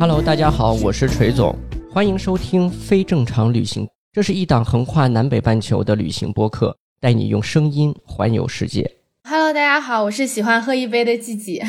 [0.00, 1.52] Hello，大家好，我是锤总，
[1.92, 3.84] 欢迎收听非正常旅行。
[4.12, 8.88] 这是一档横跨南北半球的旅行播客，带你用声音环游世界。
[9.24, 11.60] Hello，大家好，我是喜欢喝一杯的季季。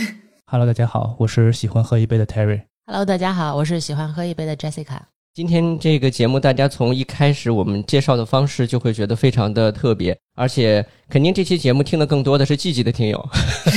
[0.45, 2.61] Hello，大家好，我是喜欢喝一杯的 Terry。
[2.85, 4.99] Hello，大家好，我是喜欢喝一杯的 Jessica。
[5.35, 13.29] 今天这个节目，大家从一开始我们介绍的方式就会觉得非常的特别，而且肯定这期节目听的更多的是季季的听友，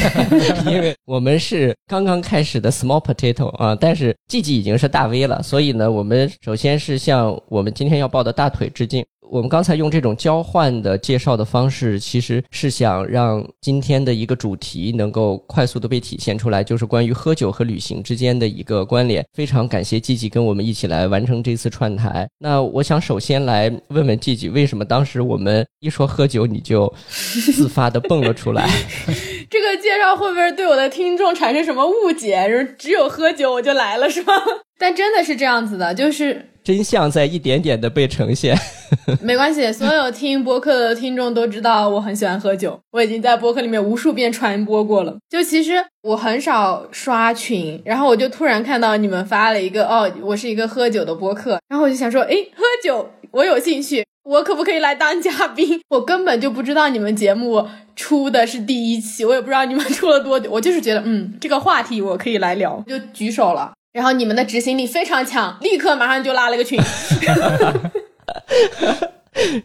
[0.67, 9.05] 因为我们是刚刚开始的 Small Potato 啊，但是季季已经是大 V 了，所以呢，我们首先是向我们今天要抱的大腿致敬。
[9.33, 19.25] 我们刚才用这种交换的介绍的方式，其实是想让今天的一个主题能够快速的被体现出来，就是关于喝酒和旅行之间的一个关联。
[19.33, 22.29] 非常感谢季季跟我们一起来完成这次串台。
[22.39, 28.69] 那我想首先来问问季季，为什么当时我们一说喝酒你就 自发的蹦了出来？
[29.49, 32.47] 这个介绍会不会对我的听众产生什么误解？
[32.51, 34.35] 就是只有喝酒我就来了是吗？
[34.79, 38.57] 但真的是这样子的，就是真相在一点点的被呈现。
[39.23, 45.17] 没关系，所有听播客的听众都知道我很喜欢喝酒，我已经在播客里面无数遍传播过了。
[45.29, 55.81] 就其实我很少刷群，然后我就突然看到你们发了一个哦，我是一个喝酒的播客，然后我就想说，诶，喝酒我有兴趣，我可不可以来当嘉宾？
[55.89, 63.73] 我根本就不知道你们节目出的是第一期，我也不知道你们出了多久，我就是觉得嗯，这个话题我可以来聊，就举手了。
[63.93, 66.81] 然后你们的执行力非常强，立刻马上就拉了个群。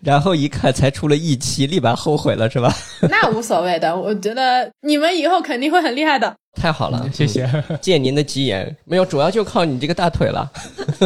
[0.01, 2.73] 然后一看才出了一期，立马后悔了是吧？
[3.09, 6.33] 那无所谓的，我觉得你们以后肯定会很厉害的。
[6.59, 7.47] 太好了，谢谢。
[7.81, 10.49] 借您的吉言，没有，主要就靠你这个大腿了。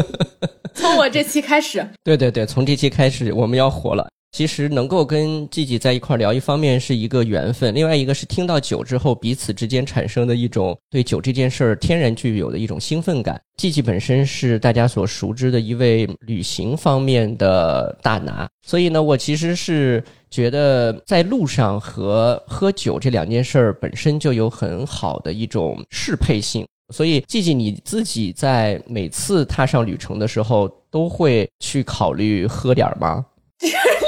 [0.73, 4.07] 从我这期开始，对对对，从这期开始我们要火了。
[4.31, 13.39] 其实能够跟季季在一块聊，一方面是一个缘分，另外一个是听到酒之后彼此之间产生的一种对酒这件事儿天然具有的一种兴奋感。
[13.57, 26.65] 季季本身是大家所熟知的一位旅行方面的大拿，所以呢，我其实是觉得在路上和喝酒这两件事儿本身就有很好的一种适配性。
[26.93, 33.25] 所以，季季你自己在每次踏上旅程的时候，都会去考虑喝点儿吗？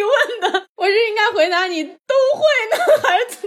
[0.00, 0.12] 你问
[0.52, 3.46] 的，我是应该回答你都会呢， 还是？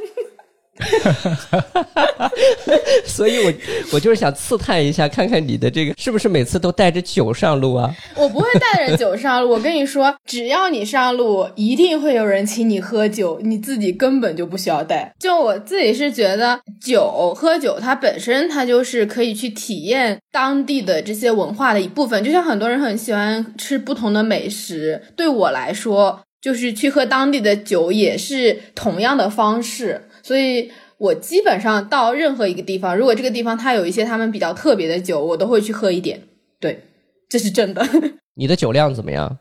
[3.05, 3.53] 所以我
[3.93, 7.95] 我就是想刺探一下，看看你的这个是不是每次都带着酒上路啊？
[8.17, 9.51] 我不会带着酒上路。
[9.51, 15.13] 我跟你说，只要你上路，一定会有人请你喝酒，你自己根本就不需要带。
[15.19, 22.23] 就我自己是觉得，酒喝酒它本身它就是可以去体验当地的这些文化的一部分。
[22.23, 30.09] 就像很多人很喜欢吃不同的美食，对我来说，就是去喝当地的酒也是同样的方式。
[30.21, 36.21] 所以我基本上到任何一个地方，如果这个地方它有一些他们比较特别的酒，我都会去喝一点。
[36.59, 36.83] 对，
[37.29, 37.87] 这是真的。
[38.35, 39.39] 你的酒量怎么样？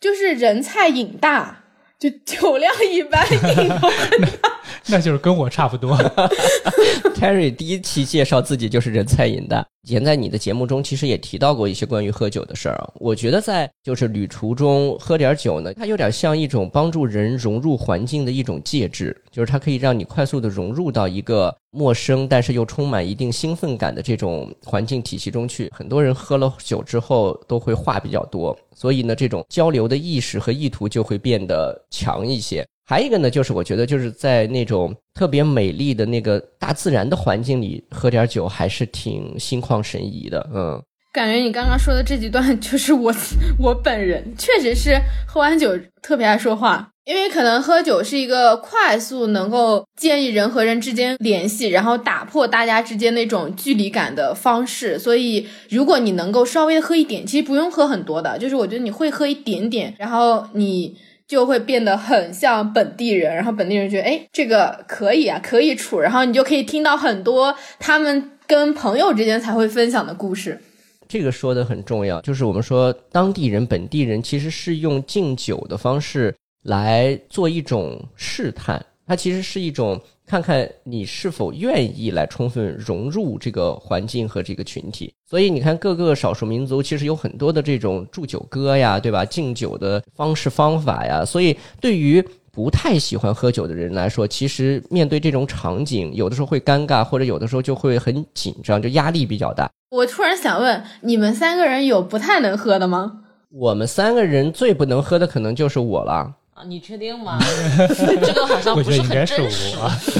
[0.00, 1.64] 就是人菜瘾大，
[1.98, 4.53] 就酒量一般，瘾头很大。
[4.86, 5.96] 那就是跟我差不多。
[7.14, 9.64] Terry 第一期介绍自己就是人菜瘾的。
[9.86, 12.90] 以前在你的节目中其实也提到过一些关于喝酒的事儿啊。
[12.96, 25.70] 我觉得在就是旅途中喝点酒呢，它有点像一种帮助人融入环境的一种介质，就是它可以让你快速的融入到一个陌生但是又充满一定兴奋感的这种环境体系中去。
[25.74, 32.66] 很多人喝了酒之后都会话比较多，所以呢，这种交流的意识和意图就会变得强一些。
[32.86, 40.46] 还有一个呢，就是我觉得就是在那种特别美丽的那个大自然的环境里喝点酒，还是挺心旷神怡的。
[40.54, 40.82] 嗯，
[41.12, 43.14] 感觉你刚刚说的这几段 就是我
[43.58, 54.98] 我本人，确实是喝完酒特别爱说话，因为可能喝酒是一个快速能够建立人和人之间联系，然后打破大家之间那种距离感的方式。
[54.98, 60.98] 所以，如果你能够稍微喝一点，其实不用喝很多的，就是我觉得你会喝一点点，然后你。
[61.34, 70.60] 就会变得很像本地人，然后本地人觉得，哎，这个可以啊，可以处，然后你就可以听到很多他们跟朋友之间才会分享的故事。
[71.08, 76.32] 这个说的很重要，就是我们说当地人、本地人其实是用敬酒的方式
[76.62, 85.12] 来做一种试探，它其实是一种看看你是否愿意来充分融入这个环境和这个群体。
[85.28, 89.24] 所以你看，各个少数民族其实有很多的这种祝酒歌呀，对吧？
[89.24, 91.24] 敬酒的方式方法呀。
[91.24, 99.68] 所以对于不太喜欢喝酒的人来说，其实面对这种场景，有的时候会尴尬，或者有的时候就会很紧张，就压力比较大。
[99.90, 103.20] 我突然想问，你们三个人有不太能喝的吗？
[103.50, 106.34] 我们三个人最不能喝的可能就是我了。
[106.54, 107.36] 啊，你确定吗？
[108.24, 109.76] 这个好像不是很觉得应该是真实。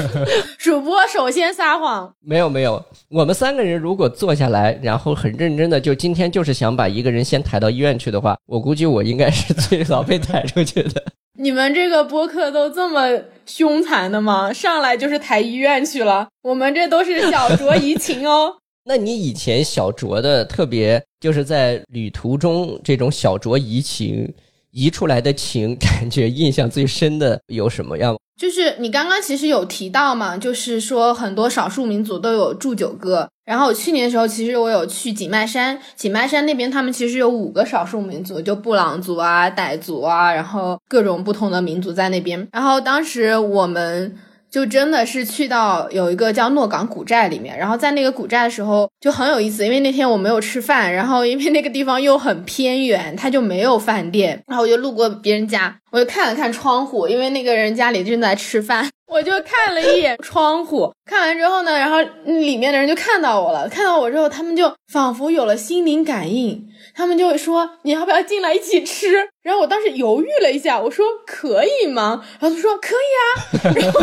[0.59, 11.01] 主播首先撒谎，没有没有，我们三个人如果坐下来，然后很认真的，就今天就是想把一个人先抬到医院去的话，我估计我应该是最早被抬出去的。
[11.39, 14.53] 你们这个播客都这么凶残的吗？
[14.53, 18.57] 上来就是抬医院去了，我们这都是小酌怡情哦。
[18.87, 24.35] 那你以前小酌的特别，就是在旅途中这种小酌怡情
[24.75, 28.17] 移出来的情，感觉印象最深的有什么样？
[28.37, 33.29] 就是你刚刚其实有提到嘛，就是说很多少数民族都有祝酒歌。
[33.45, 42.49] 然后我去年的时候，其实我有去景迈山，景迈山那边他们其实有五个少数民族，就布朗族啊、傣族啊，然后各种不同的民族在那边。
[42.53, 44.17] 然后当时我们。
[44.55, 66.65] 就真的是去到有一个叫诺港古寨里面，然后在那个古寨的时候就很有意思，因为那天我没有吃饭，然后因为那个地方又很偏远，它就没有饭店，然后我就路过别人家，我就看了看窗户，因为那个人家里正在吃饭，我就看了一眼窗户，看完之后呢，然后里面的人就看到我了，看到我之后，他们就仿佛有了心灵感应，
[66.95, 69.09] 他们就会说你要不要进来一起吃？
[69.43, 72.25] 然后我当时犹豫了一下，我说可以吗？
[72.39, 74.01] 然后他说可以啊， 然后。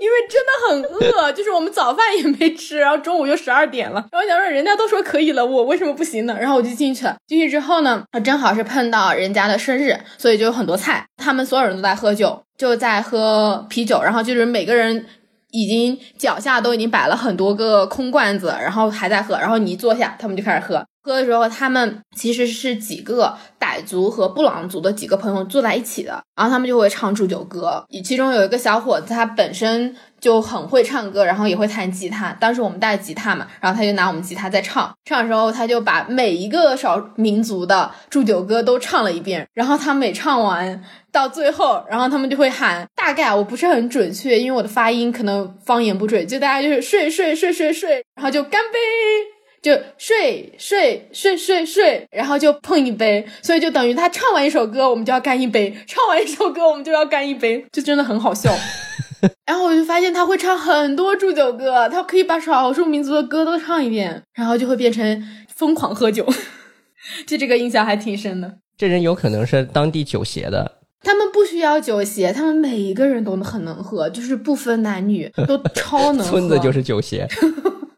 [0.00, 6.36] 因为真的很饿， 就是我们早饭也没吃，然后中午又十二点了，然后想说人家都说可以了，我为什么不行呢？
[6.38, 7.16] 然后我就进去了。
[7.26, 15.06] 进去之后呢，正好是碰到人家的生日，所以就有很多菜，他们所有人都在喝酒，就在喝啤酒，然后就是每个人
[15.50, 20.84] 已经脚下都已经摆了很多个空罐子，然后还在喝，然后你一坐下，他们就开始喝。
[21.02, 27.84] 喝的时候，他们其实是几个傣族和布朗族的几个朋友坐在一起的，然后他们就会唱祝酒歌。
[28.04, 32.30] 其中有一个小伙子，他本身就很会唱歌，然后也会弹吉他。
[32.34, 34.92] 当时我们带吉他嘛，然后他就拿我们吉他在唱。
[35.04, 39.46] 唱的时候，他就把每一个少民族的祝酒歌都唱了一遍。
[39.54, 48.78] 然后他每唱完到最后，然后他们就会喊，大概我不是很准确，因为我的发音可能方言不准，就大家就是睡睡睡睡睡，然后就干杯。
[49.62, 58.52] 就睡睡睡睡睡，然后就碰一杯，所以就等于他唱完一首歌，我们就要干一杯；唱完一首歌，我们就要干一杯，就真的很好笑。
[59.46, 65.22] 然后我就发现他会唱很多祝酒歌，他可以把少数民族的歌都唱一遍，然后就会变成
[65.54, 66.26] 疯狂喝酒，
[67.24, 68.56] 就这个印象还挺深的。
[68.76, 76.32] 这人有可能是当地酒协的，他们不需要酒协，他们每一个人都很能喝，就是不分男女，都超能喝。
[76.32, 77.28] 村子就是酒协。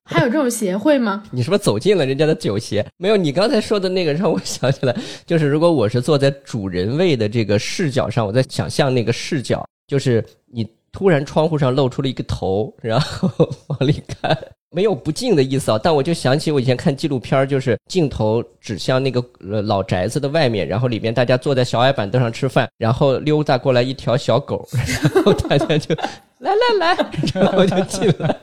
[0.11, 1.23] 还有这种协会吗？
[1.31, 2.85] 你是不是走进了人家的酒席？
[2.99, 10.23] 没有，你刚才说的那个让我想起来，就是如果我是坐在主人位的这个视角上，我在想象那个视角，就是
[10.53, 13.31] 你突然窗户上露出了一个头，然后
[13.69, 14.37] 往里看，
[14.75, 15.81] 没有不敬的意思啊。
[15.82, 24.67] 但我就想起我以前看纪录片儿，就是镜头指向那个呃老宅子的外面，然后里面大家坐在小矮板凳上吃饭，然后溜达过来一条小狗，
[25.15, 25.94] 然后大家就
[26.41, 28.37] 来来来，然后就进来。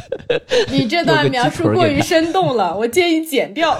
[0.70, 3.78] 你这段描述过于生动了，我建议剪掉。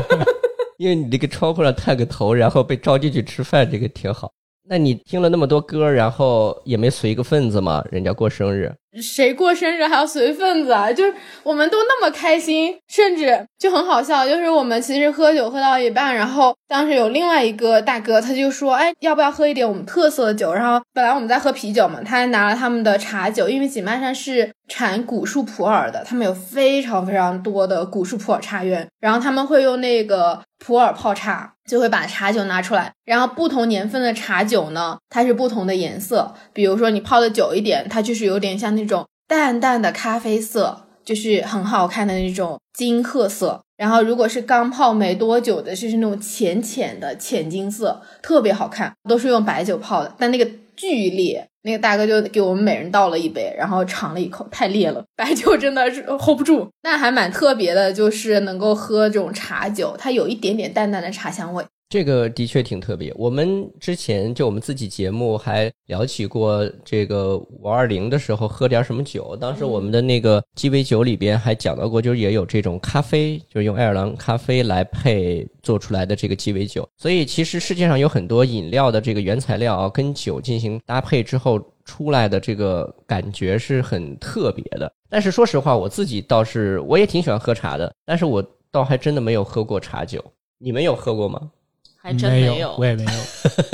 [0.78, 4.32] 因为你这个窗户上探个头，然后被招进去吃饭，这个挺好。
[4.70, 7.84] 那你听了那么多歌，然后也没随个份子吗？
[7.90, 8.72] 人家过生日，
[9.02, 10.92] 谁过生日还要随份子啊？
[10.92, 11.12] 就是
[11.42, 14.24] 我们都那么开心，甚至就很好笑。
[14.28, 31.54] 就是我们其实喝酒喝到一半，然后当时有另外一个大哥，他就说：“哎，要不要喝一点我们特色的酒？”然后本来我们在喝啤酒嘛，他还拿了他们的茶酒，因为景迈山是产古树普洱的，他们有非常非常多的古树普洱茶园，然后他们会用那个普洱泡茶。
[31.70, 36.34] 就会把茶酒拿出来，然后不同年份的茶酒呢，它是不同的颜色。
[36.52, 43.62] 比如说你泡的久一点，它就是有点像那种淡淡的咖啡色，就是很好看的那种金褐色。
[43.76, 51.46] 然后如果是刚泡没多久的，就是那种浅浅的浅金色，特别好看，都是用白酒泡的，但那个巨烈。
[51.62, 56.68] 那个大哥就给我们每人倒了一杯，然后尝了一口，太烈了，白酒真的是 hold 不住。
[56.82, 61.64] 那还蛮特别的，就是能够喝这种茶酒，它有一点点淡淡的茶香味。
[61.90, 63.12] 这个的确挺特别。
[63.16, 69.36] 我们之前就我们自己节目还聊起过这个五二零的时候喝点什么酒。
[69.40, 76.88] 当时我们的那个鸡尾酒里边还讲到过，就是也有这种咖啡，就是用爱尔兰咖啡来配做出来的这个鸡尾酒。
[76.96, 84.90] 所以其实世界上有很多饮料的这个原材料啊，跟酒进行搭配之后出来的这个感觉是很特别的。
[85.08, 90.24] 但是说实话，我自己倒是我也挺喜欢喝茶的，但是我倒还真的没有喝过茶酒。
[90.62, 91.50] 你们有喝过吗？
[92.00, 92.74] 还真没有。
[92.78, 93.10] 我也没有。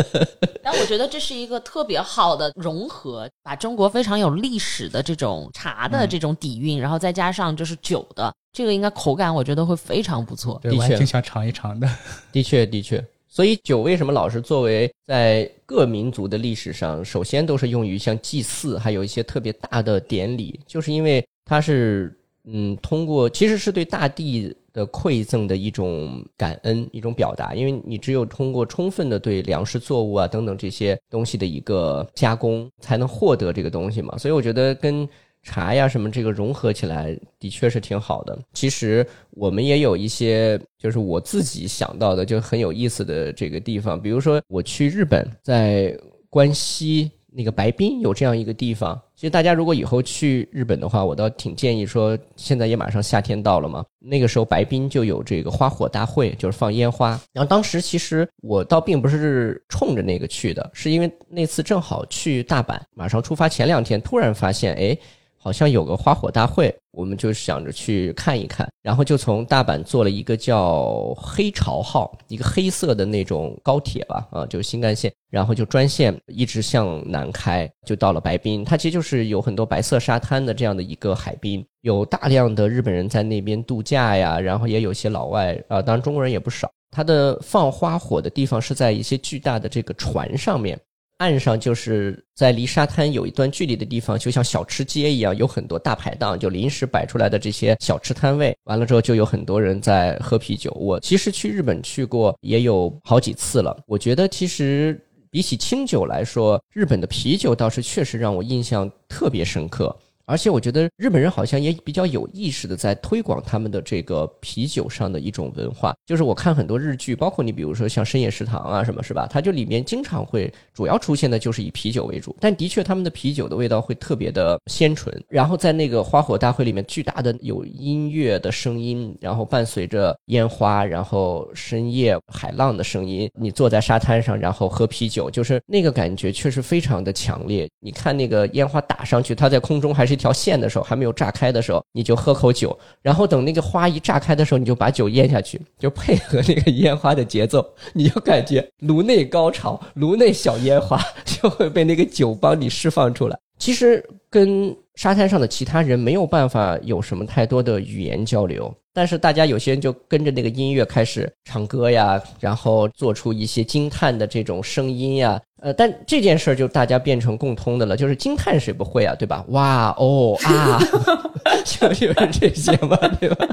[0.63, 10.59] 但我觉得这是一个特别好的融合，把中国非常有历史的这种茶的这种底蕴，然后再加上就是酒的这个，应该口感我觉得会非常不错。
[10.61, 11.89] 对，的确我还挺想尝一尝的。
[12.33, 13.03] 的确，的确。
[13.29, 27.55] 所以酒为什么老是作为在各民族的历史上，首先都是用于像祭祀，还有一些特别大的典礼，就是因为它是嗯，通过其实是对大地的馈赠的一种感恩，一种表达。
[27.55, 34.19] 因为你只有通过充分的对粮食作物啊等等这些东西的一个加工，才能获得这个东西嘛。
[34.19, 35.09] 所以我觉得跟
[35.43, 38.39] 茶呀什么这个融合起来的确是挺好的。
[38.53, 48.99] 其实我们也有一些，就是我自己想到的就很有意思的这个地方，比如说我去日本，在关西那个白滨有这样一个地方。
[49.15, 57.11] 其实大家如果以后去日本的话，我倒挺建议说，现在也马上夏天到了嘛，那个时候白滨就有这个花火大会，就是放烟花。
[57.35, 64.97] 然后当时其实我倒并不是冲着那个去的，是因为那次正好去大阪，马上出发前两天，突然发现，哎。
[65.39, 78.65] 好像有个花火大会，我们就想着去看一看，然后就从大阪坐了一个叫黑潮号，一个黑色的那种高铁吧，啊，就新干线，然后就专线一直向南开，就到了白滨。
[78.65, 86.71] 它其实就是有很多白色沙滩的这样的一个海滨，有大量的日本人在那边度假呀，然后也有些老外啊，当然中国人也不少。
[86.91, 90.79] 它的放花火的地方是在一些巨大的这个船上面。
[91.19, 98.55] 岸上就是在离沙滩有一段距离的地方，就像小吃街一样，有很多大排档，就临时摆出来的这些小吃摊位。
[98.65, 100.71] 完了之后，就有很多人在喝啤酒。
[100.73, 103.75] 我其实去日本去过，也有好几次了。
[103.87, 109.97] 我觉得其实比起清酒来说，日本的啤酒倒是确实让我印象特别深刻。
[110.27, 115.95] 而且我觉得日本人好像也比较有意识的在推广他们的这个啤酒上的一种文化。
[116.05, 119.27] 就是我看很多日剧，包括你比如说像深夜食堂啊什么，是吧？
[119.31, 125.17] 它就里面经常会主要出现的就是以啤酒为主，但的确他们的啤酒的味道会特别的鲜醇。
[125.29, 137.69] 然后在那个花火大会里面，巨大的有音乐的声音，然后伴随着烟花，然后深夜海浪的声音，你坐在沙滩上，然后喝啤酒，就是那个感觉确实非常的强烈。
[137.79, 153.39] 你看那个烟花打上去，它在空中还是一条线的时候，还没有炸开的时候，你就喝口酒，然后等那个花一炸开的时候，你就把酒咽下去，就配合那个烟花的节奏，你就感觉颅内高潮，颅内小烟花就会被那个酒帮你释放出来。
[153.59, 169.45] 其实跟沙滩上的其他人没有办法有什么太多的语言交流，但是大家有些人就跟着那个音乐开始唱歌呀，然后做出一些惊叹的这种声音呀，呃，但这件事儿就大家变成共通的了，就是惊叹谁不会啊，对吧？
[169.49, 170.79] 哇哦啊，
[171.65, 173.49] 就就是这些嘛，对吧？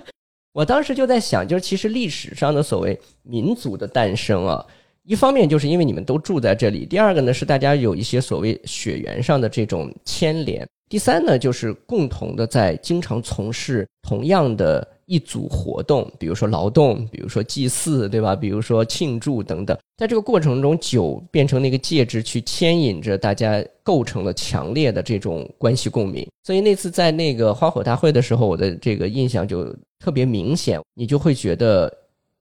[0.51, 4.63] 我当时就在想，就是其实历史上的所谓民族的诞生啊，
[5.03, 18.35] 一方面就是因为你们都住在这里，第二个呢是大家有一些所谓血缘上的这种牵连，第三呢就是共同的在经常从事同样的一组活动，比如说劳动，比如说祭祀，对吧？
[18.35, 26.27] 比如说庆祝等等，在这个过程中，酒变成那个介质去牵引着大家，构成了强烈的这种关系共鸣。
[26.43, 29.65] 所以那次在那个花火大会的时候，我的这个印象就
[29.99, 31.93] 特别明显，你就会觉得。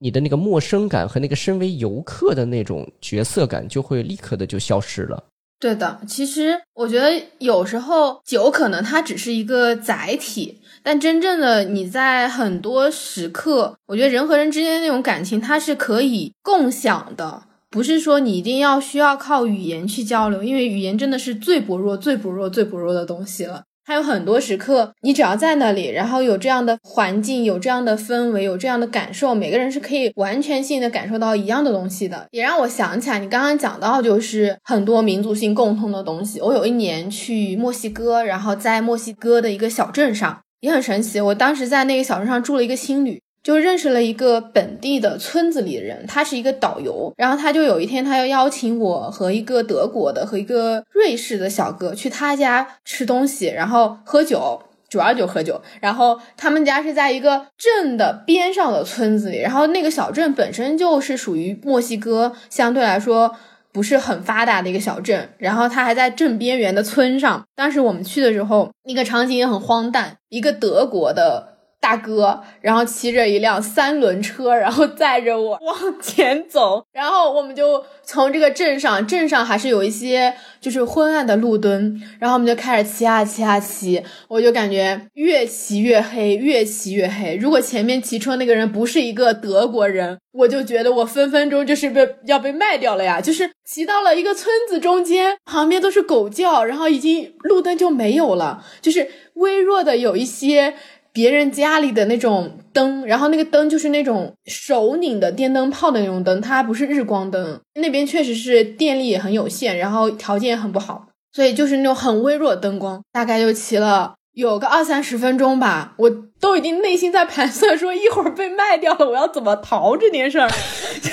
[0.05, 5.23] 你的那个陌生感和那个身为游客的那种角色感就会立刻的就消失了。
[5.63, 23.63] 对的，其实我觉得有时候酒可能它只是一个载体，但真正的你在很多时刻，我觉得人和人之间的那种感情它是可以共享的，不是说你一定要需要靠语言去交流，因为语言真的是最薄弱、最薄弱、最薄弱的东西了。
[23.85, 32.27] 它有很多时刻，你只要在那里，然后有这样的环境，有这样的氛围，有这样的感受，每个人是可以完全性的感受到一样的东西的。
[32.31, 36.41] 也让我想起来，你刚刚讲到就是很多民族性共通的东西。
[36.41, 41.21] 我有一年去墨西哥，然后在墨西哥的一个小镇上，也很神奇。
[41.21, 43.21] 我当时在那个小镇上住了一个青旅。
[43.43, 54.63] 就认识了一个本地的村子里的人，他是一个导游，然后他就有一天，他要邀请我和一个德国的和一个瑞士的小哥去他家吃东西，然后喝酒。
[54.89, 55.59] 主要就喝酒。
[55.81, 63.35] 然后他们家是在一个镇的边上的村子里，然后那个小镇本身就是属于墨西哥相对来说
[63.73, 67.43] 不是很发达的一个小镇，然后它还在镇边缘的村上。
[67.57, 71.52] 当时我们去的时候，那个场景也很荒诞，一个德国的。
[71.83, 87.35] 大哥，然后骑着一辆三轮车，然后载着我 往前走，然后我们就从这个镇上，镇上还是有一些就是昏暗的路灯，然后我们就开始骑啊骑啊骑，我就感觉越骑越黑，越骑越黑。
[87.35, 93.21] 如果前面骑车那个人不是一个德国人，我就觉得我分分钟就是被要被卖掉了呀！
[93.21, 100.75] 就是骑到了一个村子中间，旁边都是狗叫，然后已经路灯就没有了，就是微弱的有一些。
[101.13, 107.61] 别人家里的那种灯，然后那个灯就是那种手拧的电灯泡的那种灯，它不是日光灯。
[107.75, 113.03] 那边确实是电力也很有限，然后条件也很不好，所以就是那种很微弱的灯光。
[113.13, 120.51] 大概就骑了有个二三十分钟吧，我都已经内心在盘算，说一会儿被卖掉了，我要怎么逃这件事儿。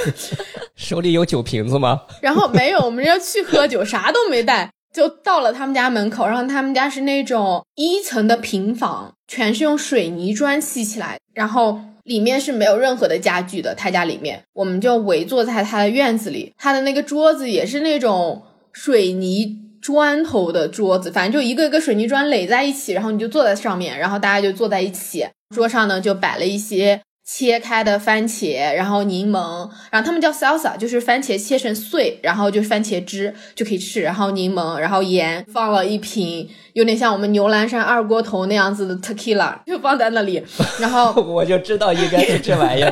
[0.75, 2.03] 手里有酒瓶子吗？
[2.22, 4.72] 然后没有，我们要去喝酒，啥都没带。
[4.91, 13.76] 就到了他们家门口，然后他们家是那种一层的平房，全是用水泥砖砌起来，然后里面是没有任何的家具的。
[13.76, 18.42] 他家里面，我们就围坐在他的院子里，他的那个桌子也是那种
[18.74, 27.00] 水泥砖头的桌子，反正就一个一个水泥砖垒在一起，然后你就坐在上面，然后大家就坐在一起，桌上呢就摆了一些。
[27.32, 40.44] 切开的番茄，然后柠檬，然后他们叫 salsa，就是番茄切成碎，然后就是番茄汁就可以吃，然后柠檬，然后盐，放了一瓶有点像我们牛栏山二锅头那样子的 tequila，就放在那里，
[40.82, 42.92] 然后我就知道应该是这玩意儿，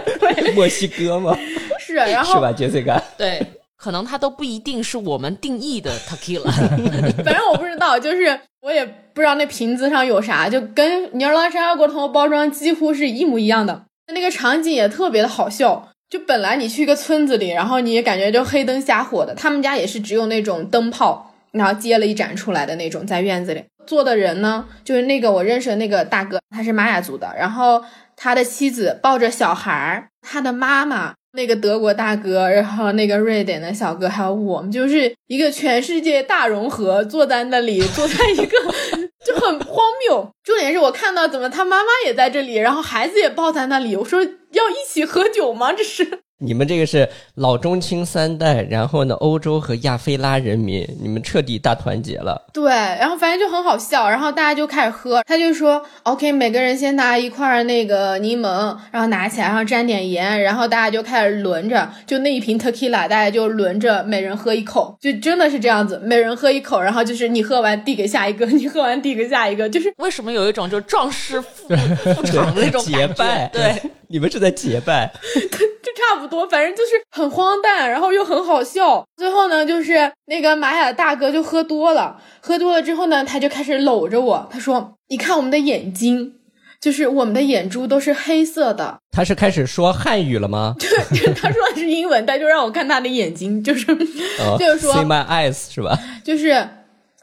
[0.54, 1.36] 墨西哥吗？
[1.80, 3.02] 是，然后是吧，杰西卡？
[3.18, 3.44] 对，
[3.76, 6.52] 可能它都不一定是我们定义的 tequila。
[7.26, 13.87] 反正我不知道，就是我也不知道那瓶子上有啥，就跟牛栏山二锅头包装几乎是一模一样的。
[14.14, 23.64] 那个场景也特别的好笑，就本来你去一个村子里，然后你也感觉就黑灯瞎火的，他们家也是只有那种灯泡，然后接了一盏出来的那种，在院子里。
[23.86, 27.82] 坐的人呢，就是那个我认识的那个大哥，他是玛雅族的，然后
[28.16, 38.58] 他的妻子抱着小孩儿，他的妈妈那个德国大哥，然后那个瑞典的小哥，还有我们，就是一个全世界大融合，坐在那里，坐在一个。
[39.24, 45.74] 就很荒谬，重点是我看到怎么他妈妈也在这里，然后孩子也抱在那里，我说要一起喝酒吗？
[45.74, 46.22] 这是。
[46.40, 52.40] 你们这个是老中青三代，然后呢，欧洲和亚非拉人民，你们彻底大团结了。
[52.54, 71.68] 对，然后反正就很好笑，然后大家就开始喝，他就说，OK，每个人先拿一块那个柠檬，然后拿起来，然后沾点盐，然后大家就开始轮着，就那一瓶 tequila，大家就轮着每人喝一口，就真的是这样子，每人喝一口，然后就是你喝完递给下一个， 你喝完递给下一个，就是为什么有一种就壮士赴
[72.14, 73.50] 赴 场的那种结拜？
[73.52, 75.66] 对， 你们是在结拜，就
[76.10, 79.06] 差不多，反正就是很荒诞，然后又很好笑。
[79.18, 86.36] 最后呢，就是那个玛雅大哥就喝多了，喝多了之后呢，他就开始搂着我，他说：“你看我们的眼睛，
[86.80, 89.00] 就是我们的眼珠都是黑色的。
[89.12, 95.98] 他是开始说汉语了吗？”对，他说的是英文，他就让我看他的眼睛，就是哦就是说 See my eyes 是吧？
[96.24, 96.54] 就是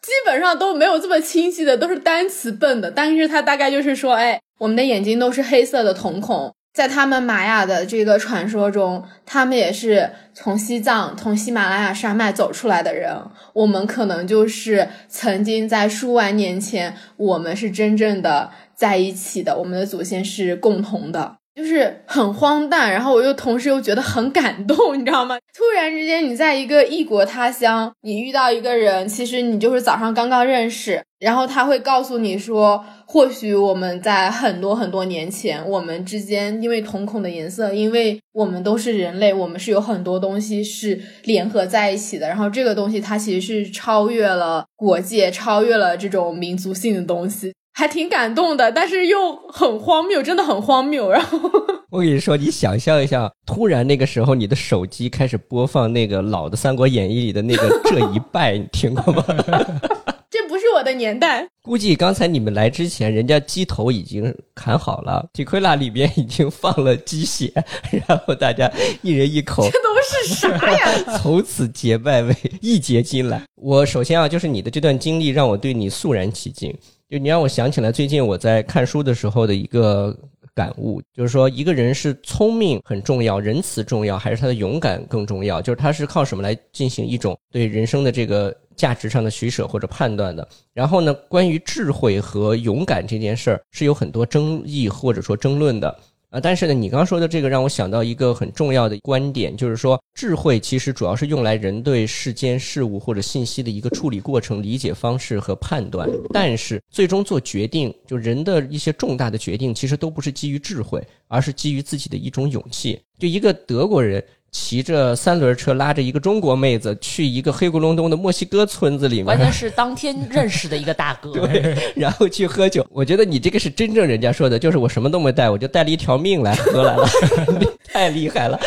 [0.03, 2.91] 基本上都没有这么清晰的，都是单词笨的。
[2.91, 6.53] 但是他大概就是说，哎，我们的眼睛都是黑色的瞳孔。
[6.75, 13.17] 在他们玛雅的这个传说中，他们也是从西藏、从喜马拉雅山脉走出来的人。
[13.53, 21.37] 我们可能就是曾经在数万年前，我们是真正的在一起的，我们的祖先是共同的。
[21.55, 25.37] 就是很荒诞，然后我又同时又觉得很感动，你知道吗？
[25.57, 47.55] 突然之间，你在一个异国他乡，你遇到一个人，其实你就是早上刚刚认识，然后他会告诉你说，或许我们在很多很多年前，我们之间因为瞳孔的颜色，因为我们都是人类，我们是有很多东西是联合在一起的，然后这个东西它其实是超越了国界，超越了这种民族性的东西。
[47.75, 51.11] 还挺感动的，但是又很荒谬，真的很荒谬。
[51.11, 51.39] 然后
[51.91, 59.25] 我跟你说，你想象一下，突然那个时候你的手机开始播放那个老的《三国演义》里的那个这一拜，你听过吗？
[60.31, 67.53] 这不是我的年代，估计刚才你们来之前，人家鸡头已经砍好了，t 奎拉里边已经放了鸡血，
[68.09, 68.71] 然后大家
[69.03, 71.19] 一人一口，这都是啥呀？
[71.19, 73.41] 从此结拜为义结金兰。
[73.55, 76.77] 我首先啊，就是你的这段经历让我对你肃然起敬。
[77.15, 80.13] 就你让我想起来最近我在看书的时候的一个
[80.53, 85.63] 感悟，就是说一个人是聪明很重要，仁慈重要，还是他的勇敢更重要？
[85.63, 90.49] 就是他是靠什么来进行一种对人生的这个价值上的取舍或者判断的。
[90.73, 95.97] 然后呢，关于智慧和勇敢这件事儿是有很多争议或者说争论的。
[96.35, 106.11] 啊，但是呢，你刚刚说的这个让我想到一个很重要的观点，就是说智慧其实主要是用来人对世间事物或者信息的一个处理过程、理解方式和判断。
[106.33, 113.01] 但是最终做决定，就人的一些重大的决定，其实都不是基于智慧，而是基于自己的一种勇气。
[113.17, 114.21] 就一个德国人
[114.55, 121.33] 骑着三轮车拉着一个中国妹子去一个黑咕隆咚的墨西哥村子里面，完全是当天认识的一个大哥。
[121.49, 122.87] 对，然后去喝酒。
[122.91, 127.05] 我觉得你这个是真正人家说的，就是我什么都没带，我就带了一条命来喝来了，
[127.93, 128.59] 太厉害了。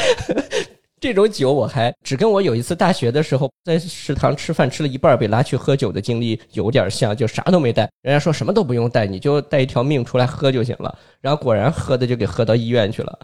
[1.00, 7.88] 这种酒我还只跟我有一次大学的时候在食堂吃饭吃了一半被拉去喝酒的经历有点像，就啥都没带。
[8.02, 10.98] 人家说什么都不用带，你就带一条命出来喝就行了。
[11.22, 13.20] 然后果然喝的就给喝到医院去了。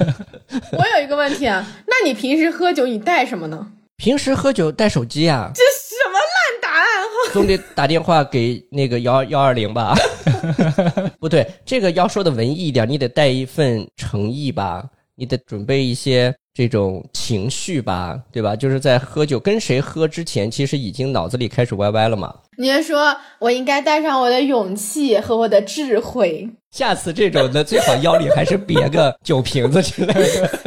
[0.72, 3.66] 我有一个问题啊，那你平时喝酒你带什么呢？
[3.98, 6.86] 平时喝酒带手机啊，这什么烂答案？
[7.32, 9.94] 总得打电话给那个幺幺二零吧？
[11.20, 14.82] 不对，这个要说的文艺一点，你得带一份诚意吧，
[15.16, 18.56] 你得准备一些这种情绪吧，对吧？
[18.56, 22.34] 就是在喝酒跟谁喝之前，其实已经脑子里开始歪歪了嘛。
[22.58, 26.48] 你是说我应该带上我的勇气和我的智慧？
[26.70, 30.60] 下次这种的最好腰里还是别个酒瓶子之类的，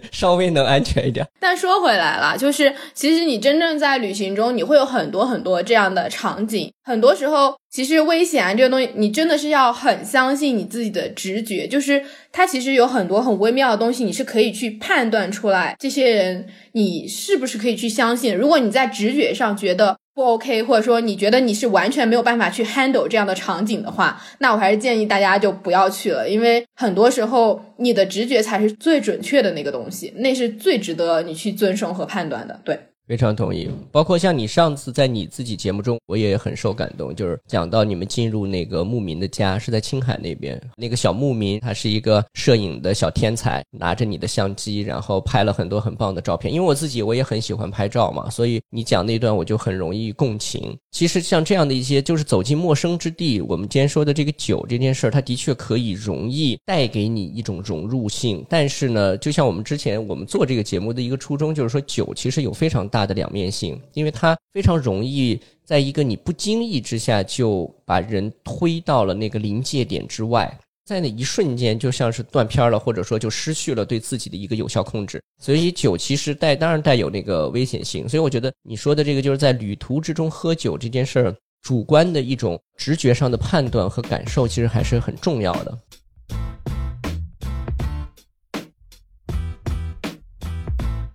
[0.12, 1.26] 稍微能安全一点。
[1.40, 6.70] 但说回来了，就是其实你真正在旅行中，你会有很多很多这样的场景。
[6.84, 12.02] 很多时候，其实危险啊这个东西，你真的是要很相信你自己的直觉，就是
[12.32, 18.36] 它其实有很多很微妙的东西，你是可以去判断出来，这些人你是不是可以去相信。
[18.36, 32.60] 如果你在直觉上觉得不 OK，或者说你觉得你是完全没有办法去 handle 这样的场景的话，那我还是建议大家就不要去了，因为很多时候你的直觉才是最准确的那个东西，那是最值得你去遵守和判断的。
[32.64, 32.78] 对。
[33.06, 46.52] 非常同意，包括像你上次在你自己节目中，我也很受感动，就是讲到你们进入那个牧民的家，是在青海那边，那个小牧民他是一个摄影的小天才，拿着你的相机，然后拍了很多很棒的照片。
[46.52, 50.76] 因为我自己我也很喜欢拍照嘛，所以你讲那段我就很容易共情。
[50.92, 58.44] 其实像这样的一些，就是走进陌生之地，我们今天说的这个酒这件事儿，它的确可以容易带给你一种融入性。
[58.48, 70.56] 但是呢，就像我们之前我们做这个节目的一个初衷，就是说酒其实有非常大它的两面性，因为它非常容易在一个你不经意之下就把人推到了那个临界点之外。
[70.84, 75.22] 在那一瞬间，就像是断片了，或者说就失去了对自己的一个有效控制。
[75.40, 78.08] 所以酒其实带当然带有那个危险性。
[78.08, 85.78] 所以我觉得你说的这个就是在旅途之中喝酒这件事儿，主观的一种直觉上的判断和感受，其实还是很重要的。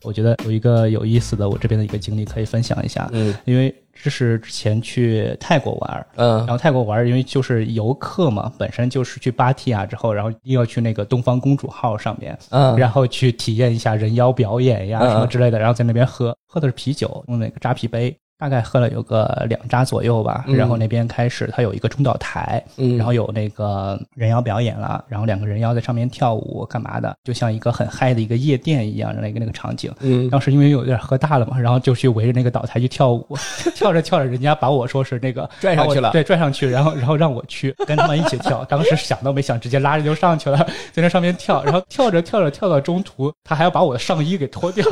[0.08, 3.10] 我觉得有一个有意思的，我这边的一个经历可以分享一下。
[3.12, 18.18] 嗯因为这是之前去泰国玩儿，嗯然后泰国玩儿，因为就是游客嘛，本身就是去芭提雅之后，然后一定要去那个东方公主号上面，嗯然后去体验一下人妖表演呀嗯什么之类的，然后在那边喝，喝的是啤酒，用那个扎啤杯。
[18.38, 29.92] 大概喝了有个两扎左右吧，嗯然后那边开始它有一个中岛台，嗯然后有那个人妖表演了，然后两个人妖在上面跳舞干嘛的，就像一个很嗨的一个夜店一样的那个那个场景。
[30.02, 33.26] 嗯当时因为有点喝大了嘛，然后就去围着那个岛台去跳舞，
[33.76, 38.64] 跳着跳着，人家把我说是那个拽上去了对，拽上去，然后然后让我去跟他们一起跳。
[38.66, 40.58] 当时想都没想，直接拉着就上去了，
[40.92, 44.86] 在那上面跳，然后跳着跳着跳到中途，他还要把我的上衣给脱掉。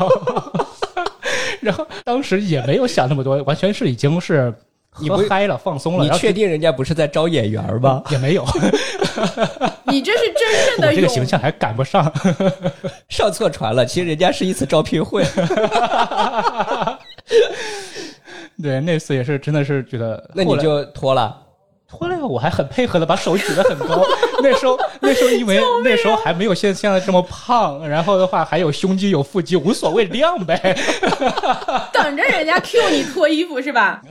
[1.60, 4.52] 然后当时也没有想那么多，完全是已经是
[4.98, 6.04] 你不喝嗨了、放松了。
[6.04, 8.02] 你确定人家不是在招演员吧？
[8.10, 8.44] 也没有，
[9.84, 12.12] 你这是真正的我这个形象还赶不上。
[13.08, 15.24] 上错船了，其实人家是一次招聘会。
[18.62, 21.45] 对，那次也是真的是觉得，那你就脱了。
[21.88, 24.04] 脱了呀，我还很配合的把手举得很高。
[24.42, 30.76] 那时候那时候因为那时候还没有现现在这么胖，然后的话还有胸肌有腹肌，无所谓亮呗。
[31.92, 34.02] 等着人家 Q 你脱衣服是吧？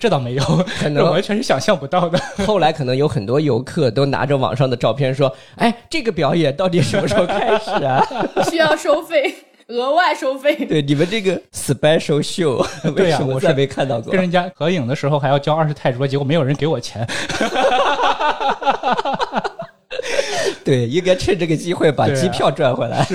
[0.00, 0.42] 这倒没有，
[0.80, 2.18] 可能完全是想象不到的。
[2.46, 8.06] 后来可能有很多游客都拿着网上的照片说：“哎，这个表演到底什么时候开始啊
[8.50, 9.34] 需要收费，
[9.68, 10.54] 额外收？”费。
[10.66, 14.20] 对，你们这个 special show 对呀我是为什么再没看到过跟？
[14.20, 17.06] 人家合影的时候还要交二十泰铢，结果没有人给我钱。
[20.64, 23.06] 对，应该趁这个机会把机票赚回来。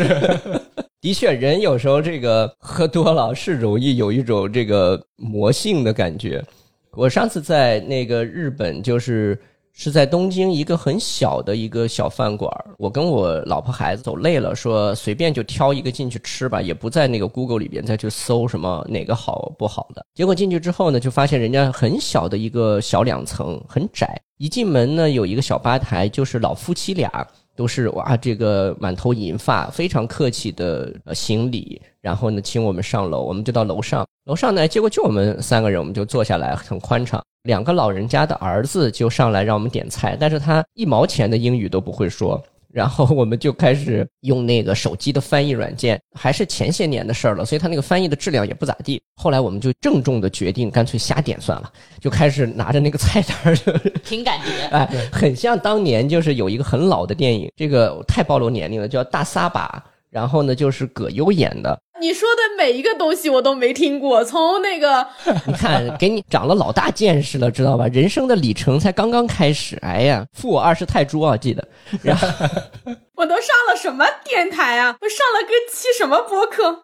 [1.02, 6.44] 的确，人有时候这个喝多了是容易有一种这个魔性的感觉。
[6.92, 9.40] 我上次在那个日本，就是
[9.82, 12.54] 是在东京一个很小的一个小饭馆。
[12.78, 20.06] 我跟我老婆孩子走累了，说随便就挑一个进去吃吧，也不在那个 Google 里边再去搜什么哪个好不好的。
[20.14, 24.22] 结果进去之后呢，就发现人家很小的一个小两层，很窄。
[24.38, 27.26] 一进门呢，有一个小吧台，就是老夫妻俩。
[27.56, 34.08] 都是哇，这个满头银发，非常客气的行礼，然后呢，请我们上楼，我们就到楼上。
[34.26, 37.22] 楼上呢，结果就我们三个人，我们就坐下来，很宽敞。
[37.44, 42.42] 两个老人家的儿子就上来让我们点菜，但是他一毛钱的英语都不会说。
[42.72, 49.02] 然后我们就开始用那个手机的翻译软件，还是前些年的事儿了，所以他那个翻译的质量也不咋地。
[49.16, 53.72] 后来我们就郑重的决定，干脆瞎点算了，就开始拿着那个菜单儿，就
[54.06, 54.52] 凭感觉。
[54.70, 61.76] 哎，很像当年就是有一个很老的电影，这个太暴露年龄了，叫《大撒把》，然后呢就是葛优演的。
[62.00, 65.06] 你说的每一个东西我都没听过，从那个
[65.46, 67.88] 你看，给你长了老大见识了，知道吧？
[67.88, 69.78] 人生的里程才刚刚开始。
[69.82, 71.68] 哎呀，负我二十泰铢啊，记得。
[72.02, 72.28] 然后
[73.16, 74.96] 我都上了什么电台啊？
[75.02, 76.84] 我上了个期什么播客？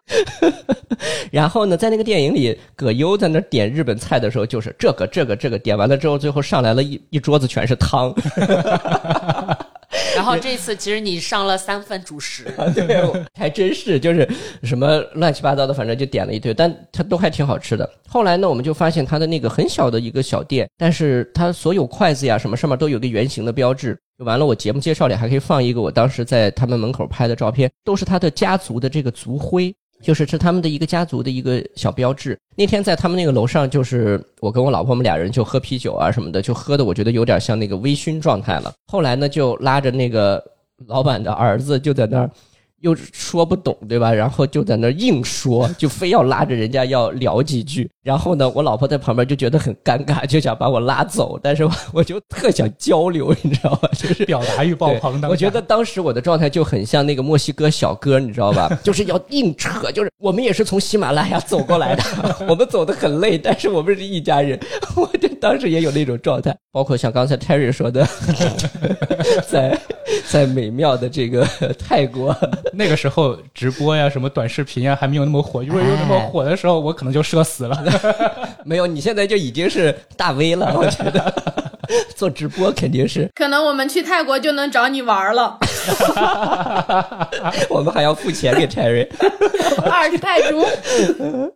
[1.32, 8.14] 然后呢，在那个电影里，葛优在那点日本菜的时候，就是这个这个这个，点完了之后，最后上来了一一桌子全是汤。
[10.26, 14.28] 然后这次其实你上了三份主食，对，还真是，就是
[14.62, 17.88] 什么乱七八糟的，反正就点了一堆，但它都还挺好吃的。
[18.08, 23.96] 后来呢，我们就发现它的那个很小的一个小店，但是它所有筷子呀什么上面都有个圆形的标志。
[24.18, 29.74] 就完了，我节目介绍里还可以放一个我当时在他们门口拍的照片，都是他的家族的这个族徽。
[30.06, 32.38] 就是是他们的一个家族的一个小标志。
[32.54, 38.72] 那天在他们那个楼上，就是我跟我老婆我们俩人就喝啤酒啊什么的，就喝的我觉得有点像那个微醺状态了。
[38.86, 40.40] 后来呢，就拉着那个
[40.86, 42.30] 老板的儿子就在那儿。
[42.86, 44.12] 又说不懂，对吧？
[44.12, 47.90] 然后就在那硬说，就非要拉着人家要聊几句。
[48.04, 51.36] 然后呢，我老婆在旁边就觉得很尴尬，就想把我拉走。
[51.42, 53.90] 但是我我就特想交流，你知道吧？
[53.98, 55.28] 就是表达欲爆棚当下。
[55.28, 58.70] 我觉得当时我的状态就很像那个墨西哥小哥，你知道吧？
[58.84, 62.02] 就是要硬扯，就是我们也是从喜马拉雅走过来的，
[62.48, 64.56] 我们走的很累，但是我们是一家人。
[64.94, 68.06] 我就当时也有那种状态，包括像刚才 Terry 说的，
[69.48, 69.76] 在
[70.28, 71.44] 在美妙的这个
[71.76, 72.36] 泰国，
[72.76, 75.62] 那个时候直播呀、什么短视频呀还没有那么火。
[75.62, 77.84] 如果有那么火的时候，我可能就社死了。
[78.64, 81.34] 没有，你现在就已经是大 V 了，我觉得
[82.14, 85.58] 做直播肯定是，可能我们去泰国就能找你玩了，
[87.70, 89.08] 我们还要付钱给 Cherry，
[89.90, 90.66] 二十泰铢。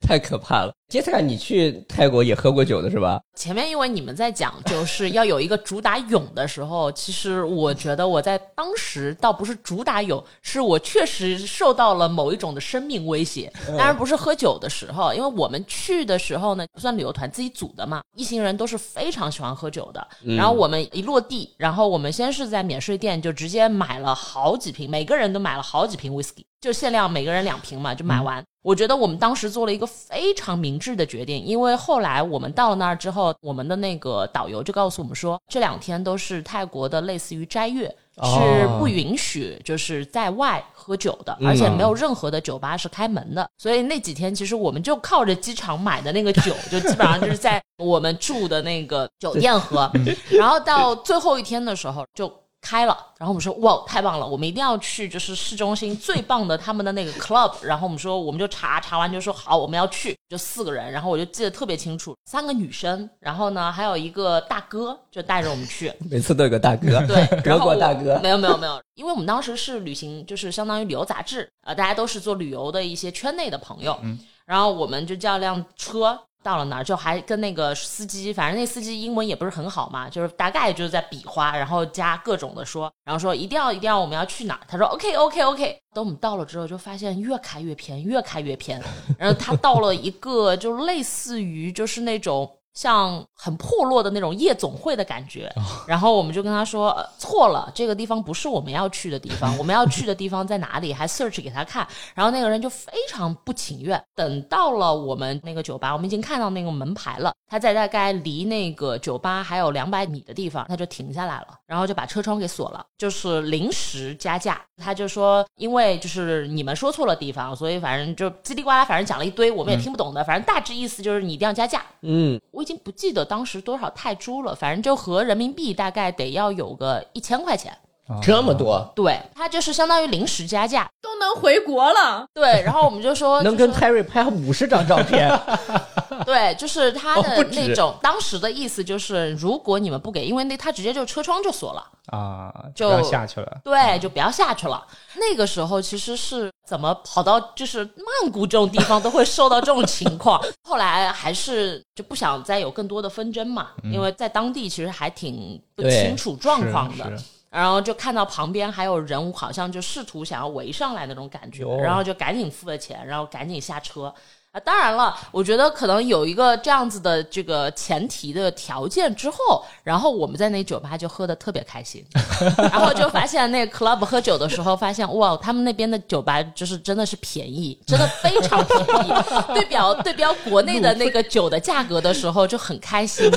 [0.00, 0.72] 太可怕了。
[0.90, 3.20] 杰斯卡，你去泰国也喝过酒的是吧？
[3.37, 13.53] 前面因为你们在讲就是要有一个主打勇的时候，其实我觉得我在当时倒不是主打勇，是我确实受到了某一种的生命威胁。
[13.68, 20.05] 当然不是喝酒的时候，因为我们去的时候呢，不算旅游团自己组的嘛，一行人都是非常喜欢喝酒的。
[20.37, 28.42] 然后我们一落地，然后我们先是在免税店就直接买了好几瓶，每个人都买了好几瓶 whisky，就限量每个人两瓶嘛，就买完。
[28.62, 37.88] 我觉得我们当时做了一个非常明智的决定，因为后来我们到了那儿之后，我们的那个导游就告诉我们说，这两天都是泰国的类似于斋月，
[38.23, 43.49] 是不允许就是在外喝酒的，而且没有任何的酒吧是开门的。
[43.57, 49.90] 所以那几天其实我们就靠着机场买的那个酒，就基本上就是在我们住的那个酒店喝。
[50.31, 52.31] 然后到最后一天的时候就。
[52.61, 57.55] 开了，然后我们说哇，太棒了，我们一定要去，就是市中心最棒的他们的那个 club。
[57.62, 60.92] 然后我们说，我们就查查完就说好，我们要去，就四个人。
[60.92, 65.92] 然后我就记得特别清楚，三个女生，然后呢还有一个大哥就带着我们去。
[66.11, 73.99] 每次都有个大哥，对， 德国大哥没有没有没有，因为我们当时是旅行，就是相当于旅游杂志，呃，大家都是做旅游的一些圈内的朋友，
[74.44, 76.20] 然后我们就叫辆车。
[76.42, 85.79] 到了哪儿就还跟那个司机，反正那司机英文也不是很好嘛，就是大概就是在比划，然后加各种的说，然后说一定要一定要我们要去哪儿，他说 OK OK OK。
[85.92, 88.81] 等我们到了之后，就发现越开越偏，越开越偏。
[89.18, 95.52] 然后他到了一个就类似于就是那种像很破落的那种夜总会的感觉。
[95.87, 100.92] 然后我们就跟他说、呃错了，这个地方不是我们要去的地方， 我们要去的地方在哪里？
[100.92, 101.87] 还 search 给他看。
[102.14, 104.02] 然后那个人就非常不情愿。
[104.14, 114.61] 等到了我们那个酒吧，我们已经看到那个门牌了，他在大概离那个酒吧还有两百米的地方，他就停下来了，然后就把车窗给锁了，就是临时加价。
[114.83, 121.85] 他就说，因为就是你们说错了地方，所以反正就叽里呱啦，反正讲了一堆，我们也听不懂的，反正大致意思就是你一定要加价。
[122.00, 127.75] 嗯，我已经不记得当时多少泰铢了，反正就合人民币大概得要有个一千块钱。
[128.20, 130.87] 这么多，对，它就是相当于临时加价。
[131.01, 135.31] 都能回国了，对，然后我们就说， 能跟就说 Terry 拍五十张照片，
[136.27, 143.59] 对，就是他的那种、当时的意思就是，如果你们不给，因为那他直接就车窗就锁了，啊，就不要下去了。
[143.62, 144.85] 对，就不要下去了。
[145.14, 147.85] 那个时候其实是怎么跑到就是
[148.22, 157.12] 曼谷这种地方都会受到这种情况， 后来还是就不想再有更多的纷争嘛，因为在当地其实还挺不清楚状况的。
[157.50, 164.14] 然后就看到旁边还有人，好像就试图想要围上来那种感觉，然后就赶紧付了钱，然后赶紧下车。
[164.52, 172.04] 啊，当然了，我觉得可能有一个这样子的这个前提的条件之后，然后我们在那酒吧就喝的特别开心，
[172.58, 179.12] 然后就发现那个 club 喝酒的时候，发现哇，他们那边的酒吧就是真的是便宜，真的非常便宜，
[179.54, 183.30] 对标对标国内的那个酒的价格的时候就很开心，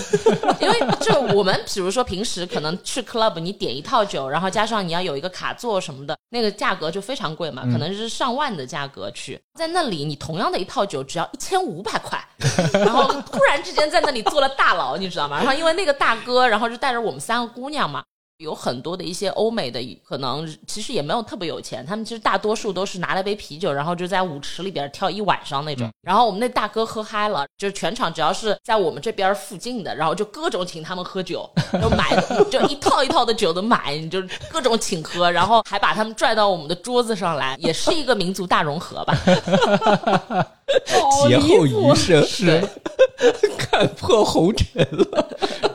[0.60, 12.20] 因为就我们比如说平时可能去 club 你点一套酒，然后加上你要有一个卡座什么的，那个价格就非常贵嘛，可能是上万的价格去，在那里你同样的一套酒只要一千五百块，
[12.74, 15.38] 然后突然之间在那里做了大佬，你知道吗？
[15.38, 18.04] 然后因为那个大哥，然后就带着我们三个姑娘嘛。
[18.38, 25.90] 有很多的一些欧美的，可能其实也没有特别有钱，他们其实大多数都是拿了杯啤酒，然后就在舞池里边跳一晚上那种。
[26.02, 31.50] 然后我们那大哥喝嗨了，就是全场只要是在我们这边附近的，然后就各种请他们喝酒，
[31.82, 32.14] 就买
[32.52, 39.18] 就一套一套的酒都买，你就各种请喝，然后还把他们拽到我们的桌子上来，也是一个民族大融合吧。
[40.88, 42.68] 好劫后余生，是，
[43.58, 45.30] 看破红尘了。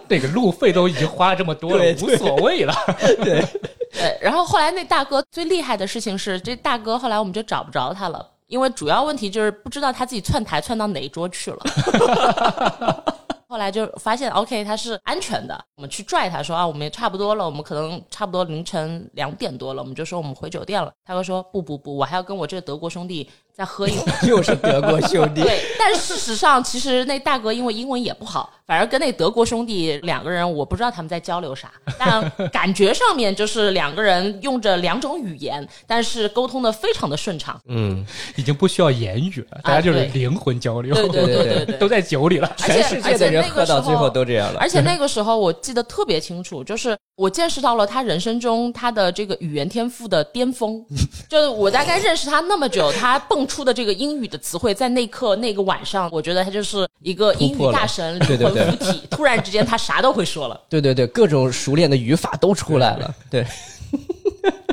[0.08, 2.74] 那个路费都已经花了这么多了，无所谓了。
[3.22, 3.44] 对，
[3.92, 11.58] 对，然后后来那大哥最厉害的事情是，这大哥后来我们就找不着他了，因为主要问题就是不知道他自己窜台窜到哪一桌去了。
[13.50, 15.58] 后来就发现，OK，他是安全的。
[15.76, 20.92] 我们去拽他说啊，我们也差不多了，我们可能差不多凌晨两点多了，我们就说我们回酒店了。
[21.02, 23.26] 他哥说不不不，我还要跟我这个德国兄弟
[23.58, 24.06] 再喝一口。
[24.28, 25.42] 又是德国兄弟。
[25.42, 37.60] 对，但事实上，其实那大哥因为英文也不好，反而跟那德国兄弟两个人，我不知道他们在交流啥，但感觉上面就是两个人用着两种语言，但是沟通的非常的顺畅。
[37.66, 41.76] 嗯，已经不需要言语了，大家就是灵魂交流，对对对对对对对。
[41.80, 42.48] 都在酒里了。
[42.56, 44.60] 全世界的人喝到最后都这样了。
[44.60, 50.84] 而且那 个时候我记得特别清楚，就是我见识到了他人生中他的这个语言天赋的巅峰。
[51.28, 59.02] 就是我大概认识他那么久，他蹦出的这个英语的词汇，在那刻那个晚上，我觉得他就是一个英语大神，灵魂附体。
[59.10, 60.60] 突然之间，他啥都会说了。
[60.68, 63.14] 对对对，各种熟练的语法都出来了。
[63.30, 63.46] 对，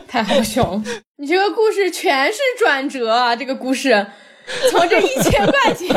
[0.07, 0.83] 太好笑了！
[1.17, 3.35] 你这个故事全是转折啊！
[3.35, 4.05] 这个故事
[4.69, 5.87] 从这一千块钱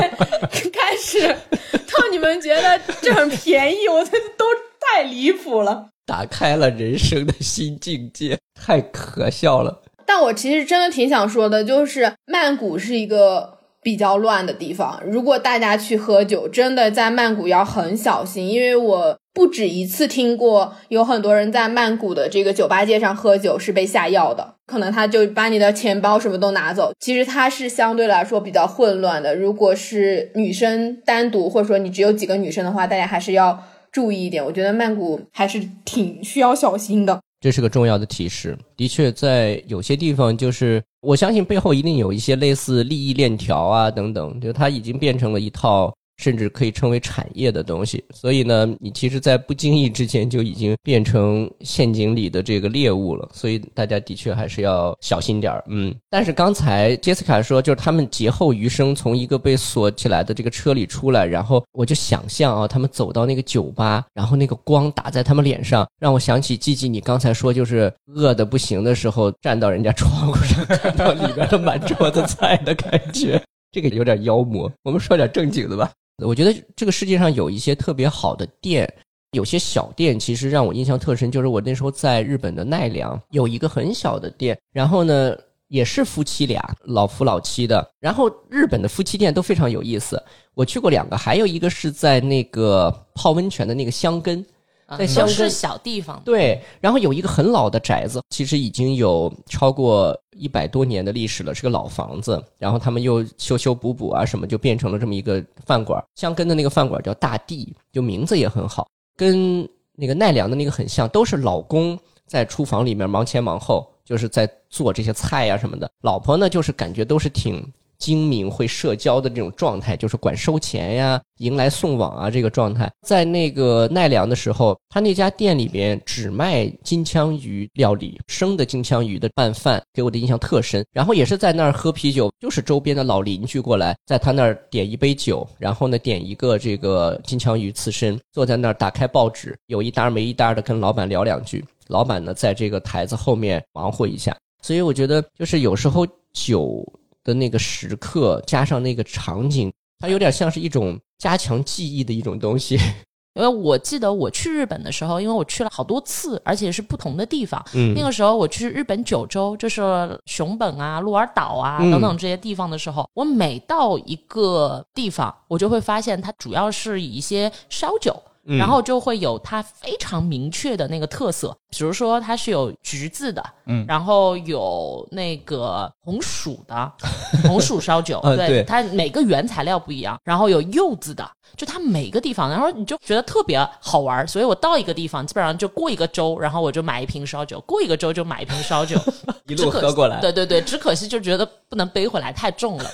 [0.73, 4.45] 开始，到你们觉得这很便宜，我觉得都
[4.81, 5.89] 太离谱了。
[6.07, 9.83] 打开了人生的新境界，太可笑了。
[10.09, 14.99] 但我其实真的挺想说的，就是曼谷是一个比较乱的地方。
[15.05, 26.91] 如果大家去喝酒，真的在曼谷要很小心，因为我不止一次听过有很多人在曼谷的这个酒吧街上喝酒是被下药的，可能他就把你的钱包什么都拿走。
[26.99, 29.37] 其实它是相对来说比较混乱的。
[29.37, 34.43] 如果是女生单独，或者说你只有几个女生的话，大家还是要注意一点。
[34.43, 37.21] 我觉得曼谷还是挺需要小心的。
[37.41, 38.59] 这是个重要的提示。
[38.77, 48.05] 的确，在有些地方，就是我相信背后一定有一些类似利益链条啊等等，就它已经变成了一套甚至可以称为产业的东西。
[48.15, 53.29] 所以呢，你其实，在不经意之间就已经变成陷阱里的这个猎物了。
[53.33, 55.65] 所以大家的确还是要小心点儿。
[55.69, 74.71] 嗯，但是刚才杰斯卡说，就是他们劫后余生从一个被锁起来的这个车里出来，然后我就想象啊，他们走到那个酒吧，然后那个光打在他们脸上，让我想起季季你刚才说，就是饿的不行的时候，站到人家窗户上看到里边的满桌子菜的感觉，这个有点妖魔。
[74.83, 75.91] 我们说点正经的吧。
[76.25, 78.93] 我觉得这个世界上有一些特别好的店，
[79.33, 85.37] 有些小店其实让我印象特深，就是我那时候在日本的奈良有一个很小的店，然后呢
[85.69, 87.89] 也是夫妻俩，老夫老妻的。
[88.01, 90.21] 然后日本的夫妻店都非常有意思，
[90.55, 94.45] 我去过两个，还有一个是在那个泡温泉的那个香根。
[94.89, 102.43] 啊在香根都是小地方，对，然后有一个很老的宅子，其实已经有超过一百多年的历史了，是个老房子。
[102.57, 106.03] 然后他们又修修补补啊什么，就变成了这么一个饭馆。
[106.15, 115.91] 香根的那个饭馆叫大地，就名字也很好，跟那个奈良的那个很像，都是老公在厨房里面忙前忙后，就是在做这些菜呀、什么的。
[116.01, 117.63] 老婆呢，就是感觉都是挺
[117.99, 122.91] 精明、会社交的这种状态，就是管收钱呀、迎来送往啊这个状态。
[123.07, 130.85] 在那个奈良的时候，他那家店里边只卖金枪鱼料理，生的金枪鱼的拌饭，给我的印象特深。
[130.93, 141.65] 然后也是在那儿喝啤酒，就是周边的老邻居过来，在他那儿点一杯酒，然后呢点一个这个金枪鱼刺身，坐在那儿打开报纸，有一搭没一搭的跟老板聊两句。
[141.89, 144.37] 老板呢在这个台子后面忙活一下。
[144.61, 146.85] 所以我觉得，就是有时候酒
[147.29, 152.79] 的那个时刻加上那个场景，它有点像是一种加强记忆的一种东西。
[153.39, 157.63] 因为我记得我去日本的时候，因为我去了好多次，而且是不同的地方。
[157.75, 168.21] 嗯那个时候我去日本九州，就是熊本啊、鹿儿岛啊嗯等等这些地方的时候，我每到一个地方，我就会发现它主要是以一些烧酒。
[168.49, 176.93] 嗯然后就会有它非常明确的那个特色，比如说它是有橘子的，嗯然后有那个红薯的
[177.47, 188.99] 红薯烧酒，呃对它每个原材料不一样，然后有柚子的，就它每个地方，然后你就觉得特别好玩，所以我到一个地方，基本上就过一个州，然后我就买一瓶烧酒，过一个州就买一瓶烧酒，
[189.47, 190.21] 一路喝过来。
[190.21, 192.85] 对对对，只可惜就觉得不能背回来，太重了。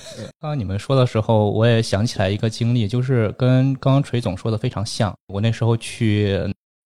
[0.41, 5.15] 刚刚你们说的时候，我也想起来一个经历，就是跟刚刚锤总说的非常像。
[5.29, 6.37] 我那时候去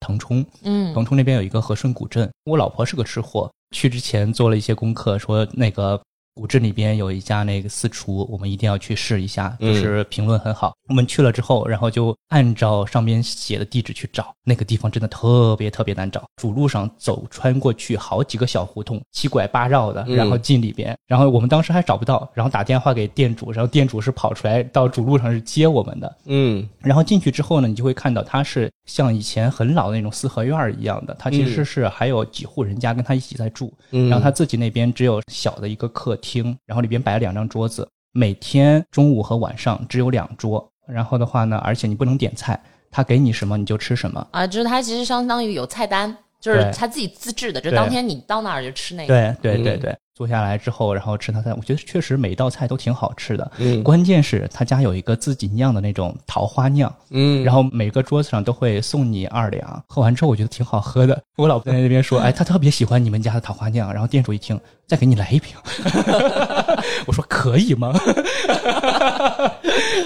[0.00, 0.92] 腾冲，嗯。
[0.92, 6.00] 腾冲那边有一个和顺古镇，我老婆是个吃货，去之前做了一些功课，说那个
[6.38, 9.74] 古镇里边有一家那个私厨，我们一定要去试一下，嗯。
[9.74, 10.72] 就是评论很好。
[10.88, 26.66] 我们去了之后，然后就按照上边写的地址去找，那个地方真的特别特别难找，主路上走穿过去好几个小胡同，七拐八绕的，嗯然后进里边，然后我们当时还找不到，然后打电话给店主，然后店主是跑出来到主路上是接我们的，嗯。
[26.78, 36.27] 然后进去之后呢，你就会看到它是像以前很老的那种四合院儿一样的，它其实是还有几户人家跟他一起在住，嗯，然后他自己那边只有小的一个客厅，
[36.66, 42.60] 然后里边摆了两张桌子，每天中午和晚上只有两桌，然后的话呢，而且你不能点菜，
[42.90, 44.26] 他给你什么你就吃什么。
[44.32, 49.14] 啊，就是他其实相当于有菜单，就是他自己自制的，就对当天你到那儿就吃那个。
[49.40, 53.52] 对对对嗯对，坐下来之后，然后吃他菜，我觉得确实每一道菜都挺好吃的。
[53.58, 61.22] 嗯关键是他家有一个自己酿的那种桃花酿，嗯，然后每个桌子上都会送你二两，喝完之后我觉得挺好喝的。
[61.36, 63.92] 我老婆在那边说，哎，她特别喜欢你们家的桃花酿。
[63.92, 64.58] 然后店主一听，
[64.88, 65.54] 再给你来一瓶。
[67.06, 67.92] 我说可以吗？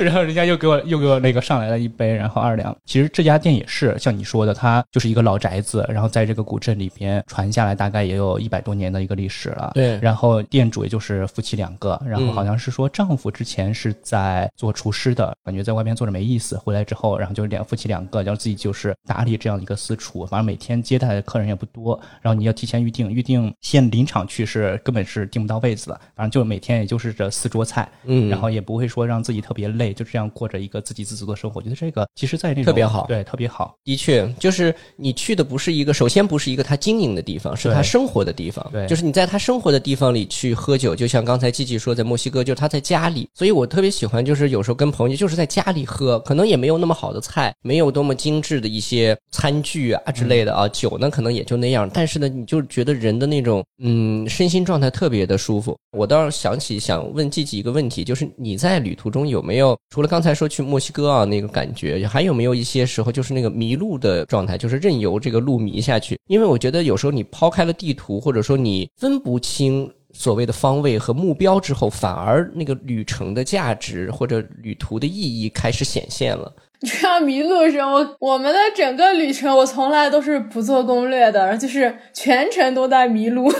[0.01, 2.77] 然后人家又给我又给我那个上来了一杯，然后二两。
[2.85, 9.71] 其实这家店也是像你说的，它就是一个老宅子，然后在这个古镇里边传下来，大概也有一百多年的一个历史了。
[9.75, 31.61] 对然后店主也就是夫妻两个，然后嗯好像是说丈夫之前是在做厨师的，感觉在外边做着没意思，回来之后，然后就两夫妻两个，然后自己就是打理这样一个私厨，反正每天接待的客人也不多，然后你要提前预定，预定现临场去是根本是订不到位子的，反正就每天也就是这四桌菜，嗯，然后也不会说让自己特别累，就这样过着一个自给自足的生活。
[31.61, 33.75] 我觉得这个其实，在那种特别好对，特别好。
[33.85, 38.69] 的确，就是你去的不是一个，首先不是一个他经营的地方，是他生活的地方。
[38.73, 55.77] 对就是你在他生活的地方里去喝酒，就像刚才季季说，在墨西哥，就是他在家里，所以我特别喜欢，就是有时候跟朋友就是在家里喝，可能也没有那么好的菜，没有多么精致的一些餐具啊之类的啊，酒呢可能也就那样，但是呢，你就觉得人的那种嗯身心状态特别的舒服。
[55.97, 66.19] 我倒是想起想问季季一个问题，就是你在旅途中有没有除了刚才说去墨西哥啊那个感觉，还有没有一些时候就是那个迷路的状态，就是任由这个路迷下去？
[66.29, 69.91] 因为我觉得有时候你抛开了地图，或者说你分不清。
[70.15, 76.53] 所谓的方位和目标之后，反而那个旅程的价值或者旅途的意义开始显现了。
[76.85, 83.53] 这样迷路时，我我们的整个旅程，我从来都是不做攻略的，就是全程都在迷路。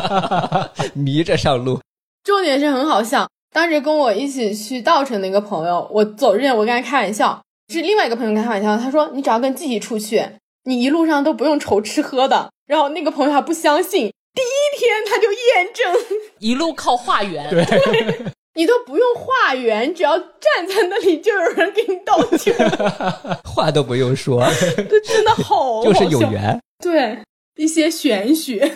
[0.94, 1.80] 迷着上路，
[2.24, 10.24] 重点是很好笑，当时跟我一起去稻城的一个朋友，我走之前我跟他开玩笑，是另外一个朋友跟他开玩笑，他说你只要跟季季出去，
[10.64, 12.50] 你一路上都不用愁吃喝的。
[12.66, 15.92] 然后那个朋友还不相信，第一天他就验证，
[16.38, 17.50] 一路靠化缘。
[17.50, 17.64] 对，
[18.54, 22.52] 你都不用化缘，只要站在那里就有人给你倒酒，
[23.44, 24.44] 话都不用说，
[24.76, 26.60] 这真的好 就是有缘。
[26.82, 27.18] 对
[27.56, 28.70] 一些玄学。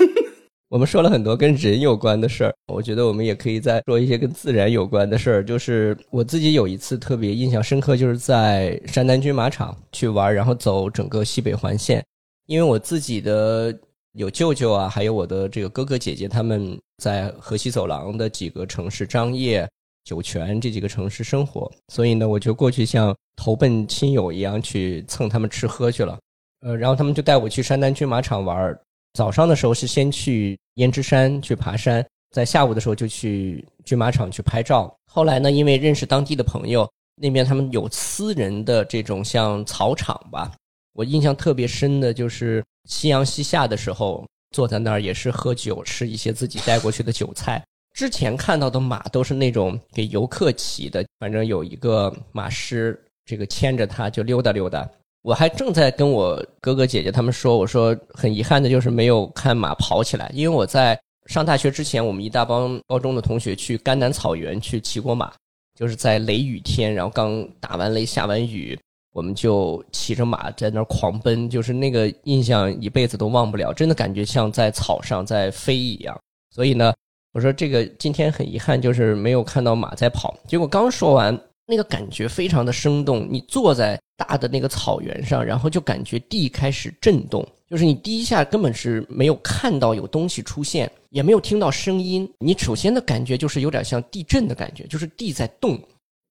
[0.71, 5.45] 我们说了很多跟人有关的事儿，我觉得我们也可以再说一些跟自然有关的事儿。
[5.45, 12.05] 就是我自己有一次特别印象深刻，就是在山南军马场去玩，然后走整个西北环线，
[12.47, 13.73] 因为我自己的
[14.15, 19.69] 有舅舅啊，还有我的这个哥哥姐姐，他们在河西走廊的几个城市张掖、
[20.05, 26.17] 酒泉这几个城市生活，所以呢，我就过去像投奔亲友一样去蹭他们吃喝去了。
[26.61, 28.79] 呃，然后他们就带我去山南军马场玩。
[29.15, 34.93] 早上的时候是先去胭脂山去爬山，在下午的时候就去军马场去拍照。
[35.07, 36.89] 后来呢，因为认识当地的朋友，
[37.21, 40.53] 那边他们有私人的这种像草场吧，
[40.95, 47.63] 我印象特别深的就是夕阳西下的时候，坐在那儿也是喝酒，吃一些自己带过去的酒菜。
[47.93, 54.89] 之前看到的马都是那种给游客骑的，反正有一个马师，这个牵着它就溜达溜达。
[55.23, 65.33] 我还正在跟我哥哥姐姐他们说，我说很遗憾的就是没有看马跑起来，因为我在上大学之前，我们一大帮高中的同学去甘南草原去骑过马，
[65.75, 68.79] 就是在雷雨天，然后刚打完雷下完雨，
[69.15, 76.19] 我们就骑着马在那儿狂奔，就是那个印象一辈子都忘不了，真的感觉像在草上在飞一样。
[76.51, 76.93] 所以呢，
[77.33, 80.37] 我说这个今天很遗憾，就是没有看到马在跑。
[80.49, 83.25] 结果刚说完，那个感觉非常的生动。
[83.31, 92.29] 你坐在大的那个草原上，然后就感觉地开始震动，就是你第一下根本是没有看到有东西出现，也没有听到声音。
[92.41, 95.79] 你首先的感觉就是有点像地震的感觉，就是地在动。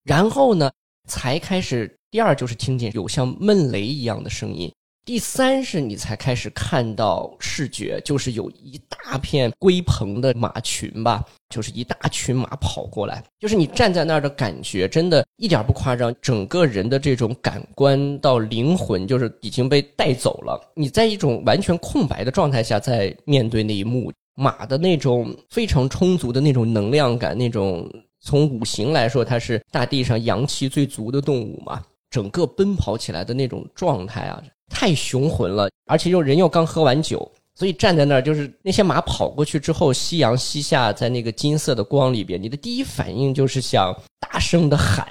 [0.03, 0.69] 然后呢，
[1.07, 4.71] 才开始第二就是听见有像闷雷一样的声音。
[5.03, 20.71] 第三是你才开始看到视觉，就是有一大片龟棚的马群吧，就是一大群马跑过来，就是你站在那儿的感觉，真的一点不夸张，整个人的这种感官到灵魂，就是已经被带走了。
[20.75, 27.91] 你在一种完全空白的状态下，在面对那一幕，马的那种非常充足的那种能量感，那种
[28.21, 31.83] 从五行来说，它是大地上阳气最足的动物嘛，
[32.13, 34.39] 整个奔跑起来的那种状态啊，
[34.69, 45.07] 太雄浑了，而且又人又刚喝完酒，所以站在那儿就是那些马跑过去之后，夕阳西下，在那个金色的光里边，你的第一反应就是想大声的喊，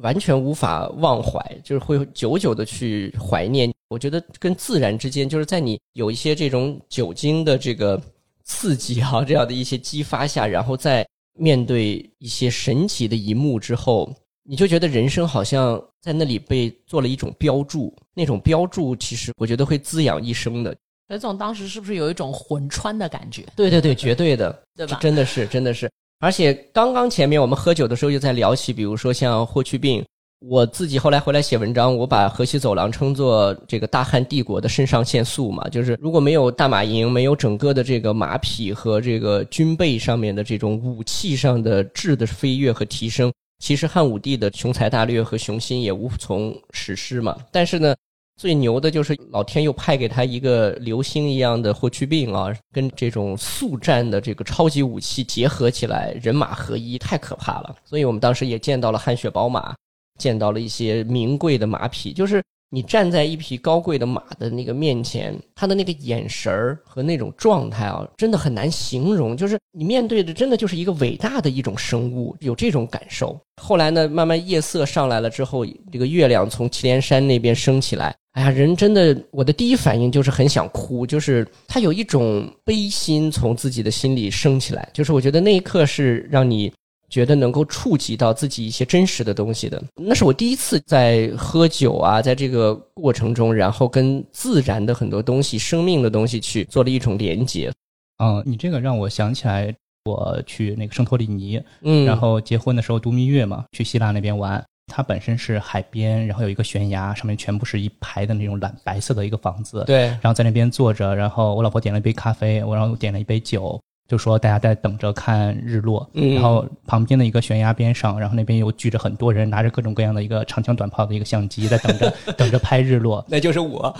[0.00, 3.68] 完全无法忘怀，就是会久久的去怀念。
[3.88, 8.00] 我觉得跟自然之间，就是在你有一些这种酒精的这个
[8.44, 11.04] 刺激啊，这样的一些激发下，然后在
[11.36, 14.14] 面对一些神奇的一幕之后，
[14.46, 20.74] 你就觉得人生好像在那里被做了一种标注，那种标注其实我觉得会滋养一生的。
[21.08, 23.44] 何总当时是不是有一种魂穿的感觉？
[23.56, 25.90] 对对对，绝对的， 对吧这真的是，真的是。
[26.20, 30.04] 而且刚刚前面我们喝酒的时候就在聊起，比如说像霍去病，
[30.40, 47.36] 我自己后来回来写文章，我把河西走廊称作这个大汉帝国的肾上腺素嘛，就是如果没有大马营，没有整个的这个马匹和这个军备上面的这种武器上的质的飞跃和提升，其实汉武帝的雄才大略和雄心也无从实施嘛。
[47.50, 47.94] 但是呢，
[48.36, 57.74] 最牛的就是老天又派给他一个流星一样的霍去病啊，跟这种速战的这个超级武器结合起来，人马合一，太可怕了。
[57.84, 59.74] 所以我们当时也见到了汗血宝马，
[60.18, 69.36] 见到了一些名贵的马匹，就是你站在一匹高贵的马的那个面前，他的那个眼神儿和那种状态啊，真的很难形容。
[69.36, 73.40] 就是你面对的，真的就是一个伟大的一种生物，有这种感受。
[73.62, 78.14] 后来呢，慢慢夜色上来了之后，这个月亮从祁连山那边升起来。
[78.32, 86.72] 哎呀，人真的，我的第一反应就是很想哭，就是他有一种悲心从自己的心里升起来，就是我觉得那一刻是让你
[87.14, 89.80] 觉得能够触及到自己一些真实的东西的。
[89.94, 97.72] 那是我第一次在喝酒啊，在这个过程中，然后跟自然的很多东西、生命的东西去做了一种连接。
[98.18, 99.72] 嗯，你这个让我想起来，
[100.06, 104.60] 我去那个圣托里尼，嗯，然后结婚的时候度蜜月嘛，去希腊那边玩。
[104.92, 109.84] 它本身是海边，然后有一个悬崖，上面全部是一排的那种蓝白色的一个房子。
[109.86, 116.08] 对，然后在那边坐着，然后我老婆点了一杯咖啡，我然后点了一杯酒，就说大家在等着看日落。
[116.14, 123.24] 嗯然后旁边的一个悬崖边上，然后那边又聚着很多人，拿着各种各样的一个长枪短炮的一个相机，在等着 等着拍日落。
[123.28, 123.94] 那就是我。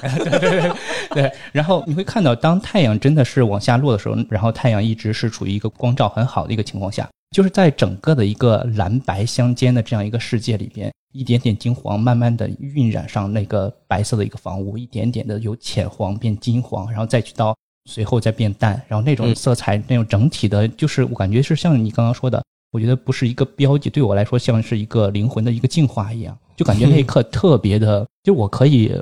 [1.15, 22.43] 对，然后你会看到，当太阳真的是往下落的时候，然后太阳一直是处于一个光照很好的一个情况下，就是在整个的一个蓝白相间的这样一个世界里边，一点点金黄慢慢的晕染上那个白色的一个房屋，一点点的由浅黄变金黄，然后再去到随后再变淡，然后那种嗯色彩，那种整体的，就是我感觉是像你刚刚说的。
[22.73, 28.93] 我觉得不是一个标记，对我来说像是一个灵魂的一个净化一样，就感觉那一刻特别的， 就我可以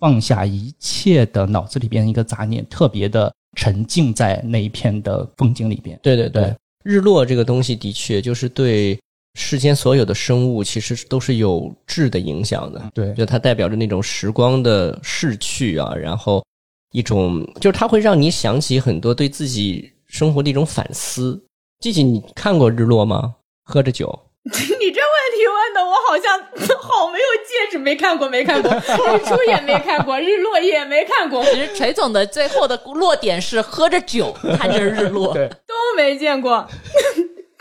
[0.00, 5.96] 放下一切的脑子里边一个杂念，特别的沉浸在那一片的风景里边。
[6.02, 8.98] 对对对对，日落这个东西的确就是对
[9.38, 12.90] 世间所有的生物其实都是有质的影响的。
[12.92, 16.44] 对就它代表着那种时光的逝去啊，然后
[16.92, 21.40] 一种就是它会让你想起很多对自己生活的一种反思。
[21.80, 23.36] 季季，你看过日落吗？
[23.64, 24.06] 喝着酒，
[24.44, 26.38] 你这问题问的我好像
[26.80, 35.32] 好没有戒指，没没看过，没看过， 日出也没看过，日落也没看过，其实锤总的最后的落点是喝着酒看着日落。
[35.32, 36.66] 对，都没见过。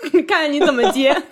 [0.28, 1.14] 看你怎么接。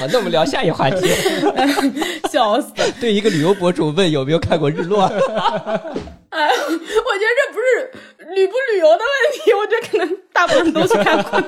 [0.00, 1.08] 好，那我们聊下一话题。
[2.30, 2.72] 笑死！
[3.00, 7.90] 对一个旅游博主问有没有看过日落，哎，我觉得这不是
[8.34, 9.04] 旅不旅游的问
[9.34, 11.42] 题，我觉得可能大部分人都去看过。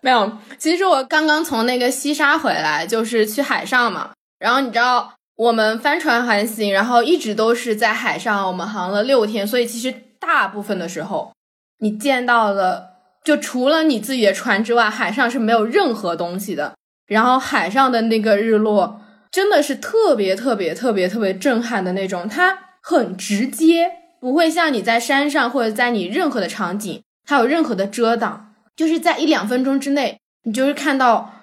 [0.00, 4.10] 没有，其实我刚刚从那个西沙回来，就是去海上嘛。
[4.38, 11.32] 然后你知道，我们帆船航行，然后一直都是在海上，我们航了六天，所以其实大部分的时候，
[11.78, 12.93] 你见到的
[13.24, 16.74] 就除了你自己的船之外，海上是没有任何东西的。
[17.06, 19.00] 然后海上的那个日落
[19.30, 31.34] 真的是特别特别特别特别震撼的那种，它很直接，不会像你在山上或者在你任何的场景，它有任何的遮挡，就是在一两分钟之内，你就是看到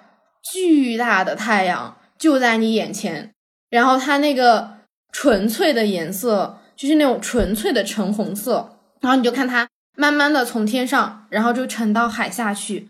[0.52, 3.32] 巨大的太阳就在你眼前，
[3.70, 4.78] 然后它那个
[5.12, 12.88] 纯粹的颜色就是那种纯粹的橙红色，然后你就看它慢慢的从天上，然后就沉到海下去，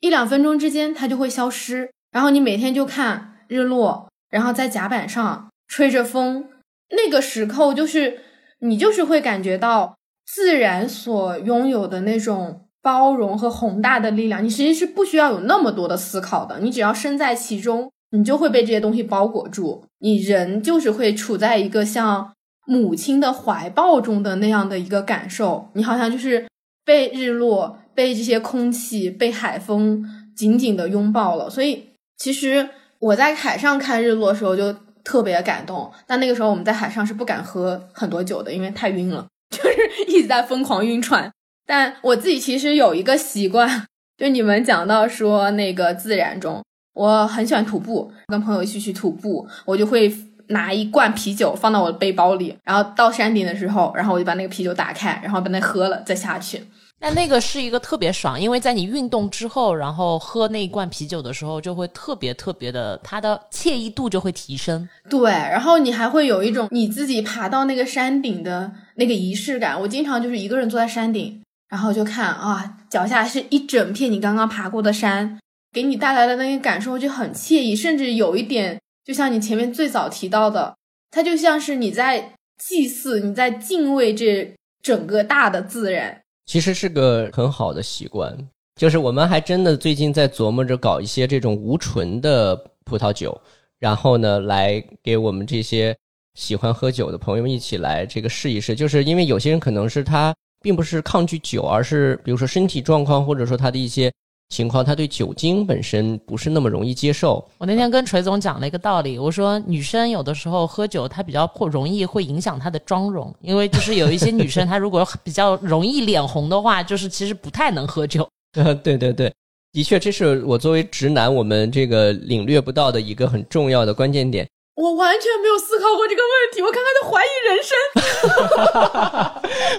[0.00, 1.90] 一两分钟之间它就会消失。
[2.10, 6.50] 然后你每天就看日落，然后在甲板上吹着风，
[6.90, 8.20] 那个时刻就是
[8.60, 9.96] 你就是会感觉到
[10.26, 14.44] 自然所拥有的那种包容和宏大的力量。
[14.44, 19.86] 你实际是不需要有那么多的思考的，你只要身在其中，你就会被这些东西包裹住。
[20.00, 22.34] 你人就是会处在一个像
[22.66, 26.46] 母亲的怀抱中的那样的一个感受，你好像就是
[26.84, 30.04] 被日落、被这些空气、被海风
[30.36, 31.88] 紧紧的拥抱了，所以。
[32.18, 32.68] 其实
[33.00, 41.28] 我在海上看日落的时候就特别感动，但那个时候我们在海上是不敢喝很多酒的，因为太晕了， 就是一直在疯狂晕船。
[41.66, 43.86] 但我自己其实有一个习惯，
[44.16, 46.62] 就你们讲到说那个自然中，
[46.94, 50.08] 我很喜欢徒步，跟朋友一起去徒步，我就会
[50.48, 56.62] 拿一罐啤酒放到我的背包里，然后到山顶的时候，然后我就把那个啤酒打开，然后把那喝了再下去。
[57.04, 64.88] 但那个是一个特别爽，因为在你运动之后，然后喝那一罐啤酒的时候，就会特别特别的，它的惬意度就会提升。
[65.10, 69.80] 对，然后你还会有一种你自己爬到那个山顶的那个仪式感。
[69.80, 75.40] 我经常就是一个人坐在山顶，然后就看啊，脚下是一整片你刚刚爬过的山，
[75.72, 80.76] 给你带来的那个感受就很惬意，甚至有一点就像你前面最早提到的，
[81.10, 86.22] 它就像是你在祭祀，你在敬畏这整个大的自然。
[86.46, 88.36] 其实是个很好的习惯。
[88.76, 93.38] 就是我们还真的最近在琢磨着搞一些这种无醇的葡萄酒，
[93.78, 95.94] 然后呢，来给我们这些
[96.34, 98.74] 喜欢喝酒的朋友们一起来这个试一试。
[98.74, 104.10] 就是因为有些人可能是他并不是抗拒酒，而是比如说身体状况或者说他的一些
[104.52, 107.42] 情况，他对酒精本身不是那么容易接受。
[107.56, 118.28] 我那天跟锤总讲了一个道理，我说女生有的时候喝酒，她比较会容易会影响她的妆容，因为就是有一些女生她如果比较容易脸红的话，就是其实不太能喝酒。
[118.54, 119.32] 呃，对对对，
[119.72, 124.46] 的确，这是我作为直男我们这个领略不到的一个很重要的关键点。
[124.74, 127.76] 我完全没有思考过这个问题，我刚刚在怀疑人生。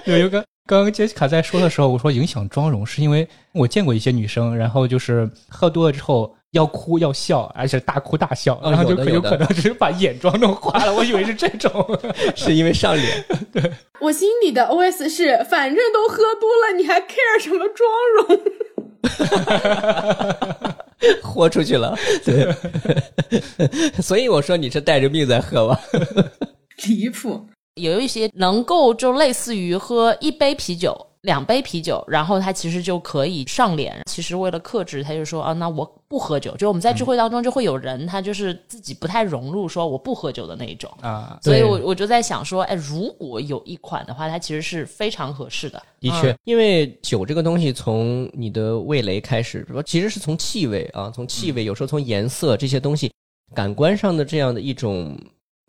[0.20, 10.94] 有一个刚刚杰西卡在说的时候，我说影响妆容，是因为我见过一些女生，然后就是喝多了之后要哭要笑，而且大哭大笑，哦然后就可有可能只是把眼妆弄花了。
[10.94, 11.70] 我以为是这种，
[12.34, 17.86] 是因为上脸， 对我心里的 OS 是：反正都喝多了，你还 care 什么妆
[18.16, 18.40] 容？
[21.22, 21.94] 豁出去了。
[22.24, 22.50] 对，
[24.00, 25.78] 所以我说你是带着命在喝吧。
[26.86, 27.46] 离谱！
[27.74, 34.00] 有一些能够就类似于喝一杯啤酒、两杯啤酒，然后他其实就可以上脸。
[34.06, 36.56] 其实为了克制，他就说啊，那我不喝酒。
[36.56, 40.88] 就我们在聚会当中就会有人，他就是自己不太融入，说我不喝酒的那一种。
[41.00, 45.82] 啊，所以我我就在想说，哎，如果有一款的话，它其实是非常合适的。
[45.98, 53.10] 的确，因为酒这个东西从你的味蕾开始，说其实是从气味啊，从气味，有时候从颜色这些东西，
[53.52, 55.18] 感官上的这样的一种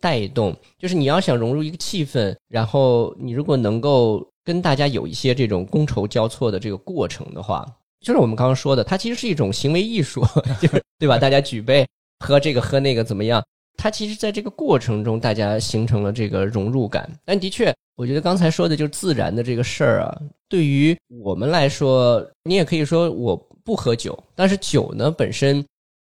[0.00, 7.66] 带动，就是你要想融入一个气氛，然后你如果能够跟大家有一些这种觥筹交错的这个过程的话，
[8.00, 10.20] 就是我们刚刚说的，它其实是一种行为艺术，
[10.60, 11.18] 就是对吧？
[11.18, 11.86] 大家举杯
[12.20, 13.42] 喝这个喝那个怎么样？
[13.78, 17.10] 它其实在这个过程中，大家形成了这个融入感。
[17.24, 20.18] 但的确，我觉得刚才说的就是自然的这个事儿啊，
[20.48, 25.62] 对于我们来说，你也可以说我不喝酒，但是酒呢本身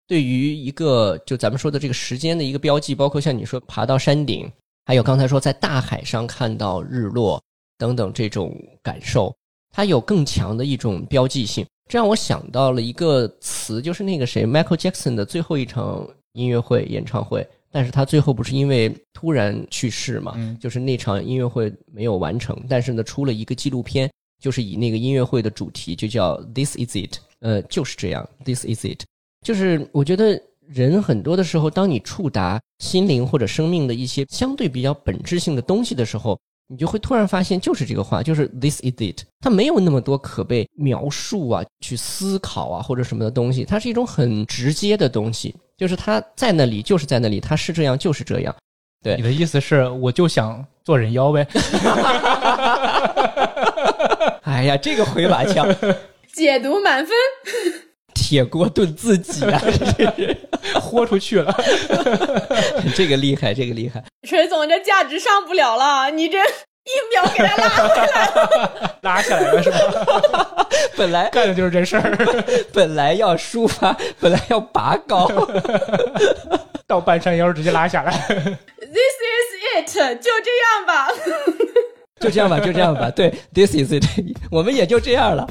[0.09, 4.51] 对于一个就咱们说的这个时间的一个标记，包括像你说爬到山顶，
[4.87, 7.41] 还有刚才说在大海上看到日落
[7.77, 9.33] 等等这种感受，
[9.71, 11.65] 它有更强的一种标记性。
[11.91, 29.05] 这让我想到了一个词，就是那个谁，Michael Jackson 的最后一场音乐会、演唱会，但是他最后不是因为突然去世嘛，嗯就是那场音乐会没有完成，但是呢，出了一个纪录片，就是以那个音乐会的主题就叫 “This Is It”，呃，就是这样，“This Is It”，
[29.45, 48.55] 就是我觉得人很多的时候，当你触达心灵或者生命的一些相对比较本质性的东西的时候，你就会突然发现，就是这个话，就是 “This is it”，它没有那么多可被描述啊、去思考啊或者什么的东西，它是一种很直接的东西，就是它在那里，就是在那里，它是这样，就是这样。
[49.03, 51.47] 对你的意思是，我就想做人妖呗？
[54.43, 55.67] 哎呀，这个回马枪，
[56.35, 57.15] 解读满分。
[58.29, 60.37] 铁锅炖自己啊，这是
[60.79, 61.51] 豁出去了。
[62.95, 64.05] 这个厉害，这个厉害。
[64.29, 66.43] 锤总这价值上不了了，你这一
[67.11, 68.71] 秒给他拉回来。
[69.01, 70.67] 拉下来了是吧？
[70.95, 72.45] 本来干的就是这事儿。
[72.71, 75.27] 本来要抒发，本来要拔高，
[76.87, 78.13] 到半山腰直接拉下来。
[78.13, 81.09] This is it，就这样吧。
[82.21, 83.11] 就这样吧，就这样吧。
[83.11, 84.05] 对，This is it，
[84.51, 85.47] 我们也就这样了。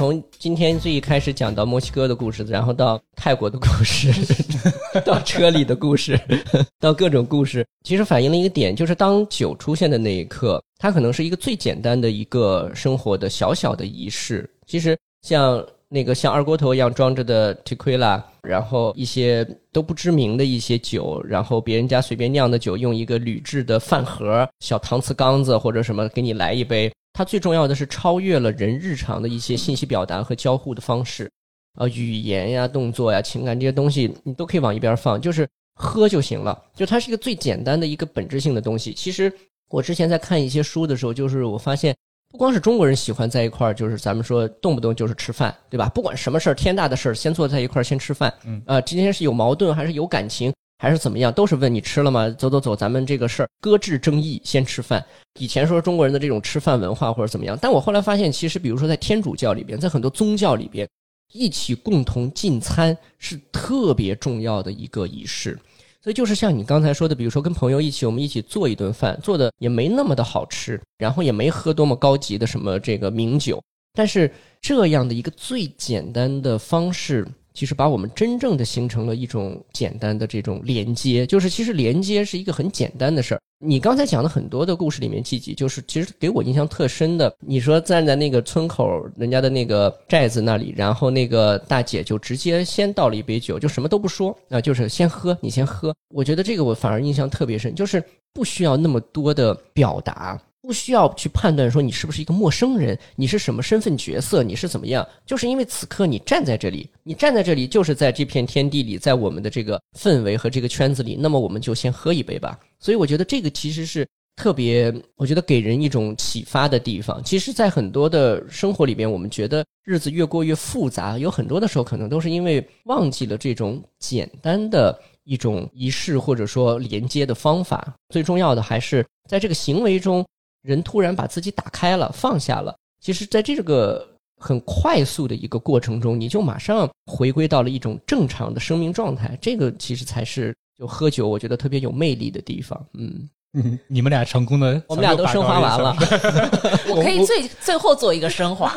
[0.00, 4.10] 从今天最一开始讲到墨西哥的故事，然后到泰国的故事，
[5.04, 6.18] 到车里的故事，
[6.80, 14.48] 到各种故事，其实反映了一个点，就是当酒出现的那一刻，它可能是一个最简单的一个生活的小小的仪式。
[14.66, 26.90] 其实像那个像二锅头一样装着的 tequila，然后一些都不知名的一些酒，然后别人家随便酿的酒，用一个铝制的饭盒、小搪瓷缸子或者什么给你来一杯。
[27.20, 31.30] 它最重要的是超越了人日常的一些信息表达和交互的方式，
[31.78, 36.58] 呃，语言呀、动作呀、情感这些东西，你都可以往一边放，就是喝就行了。
[36.74, 38.94] 就它是一个最简单的一个本质性的东西。
[38.94, 39.30] 其实
[39.68, 41.94] 我之前在看一些书的时候，就是我发现。
[42.32, 45.88] 不光是中国人喜欢在一块儿，就是咱们说动不动就是吃饭，对吧？
[45.88, 48.32] 不管什么事儿，天大的事儿，先坐在一块儿先吃饭。
[48.44, 52.26] 嗯啊、今天是有矛盾还是有感情，还是怎么样，都是问你吃了吗？
[52.30, 55.04] 走走走，咱们这个事儿搁置争议，先吃饭。
[55.38, 60.88] 以前说中国人的这种吃饭文化或者怎么样，但我后来发现，其实比如说在天主教里边，在很多宗教里边，
[61.34, 65.58] 一起共同进餐是特别重要的一个仪式。
[66.02, 73.62] 所以就是像你刚才说的，比如说跟朋友一起，我们一起做一顿饭，做的也没那么的好吃，然后也没喝多么高级的什么这个名酒，
[73.92, 77.28] 但是这样的一个最简单的方式，
[77.60, 83.40] 其实把我们真正的形成了一种简单的这种连接，就是其实连接是一个很简单的事儿。
[83.58, 87.30] 你刚才讲的很多的故事里面，季季就是其实给我印象特深的。
[87.38, 95.94] 你说站在那个村口人家的那个寨子那里，然后那个大姐就直接先倒了一杯酒，就什么都不说啊，就是先喝，你先喝。
[96.14, 98.02] 我觉得这个我反而印象特别深，就是
[98.32, 100.40] 不需要那么多的表达。
[100.70, 112.56] 不需要去判断说你是不是一个陌生人，你是什么身份角色，你是怎么样，就是因为此刻你站在这里，你站在这里就是在这片天地里，在我们的这个氛围和这个圈子里，那么我们就先喝一杯吧。
[112.78, 114.06] 所以我觉得这个其实是
[114.36, 117.20] 特别，我觉得给人一种启发的地方。
[117.24, 127.92] 其实，在很多的生活里边，我们觉得日子越过越复杂，有很多的时候可能都是因为忘记了这种简单的一种仪式或者说连接的方法。
[128.10, 130.24] 最重要的还是在这个行为中。
[130.62, 132.76] 人突然把自己打开了，放下了。
[133.00, 134.06] 其实，在这个
[134.36, 139.38] 很快速的一个过程中，你就马上回归到了一种正常的生命状态。
[139.40, 142.86] 这个其实才是就喝酒，我觉得特别有魅力的地方。
[142.94, 145.96] 嗯，嗯， 你们俩成功的，我们俩都升华完了。
[146.88, 148.72] 我可以最最后做一个升华。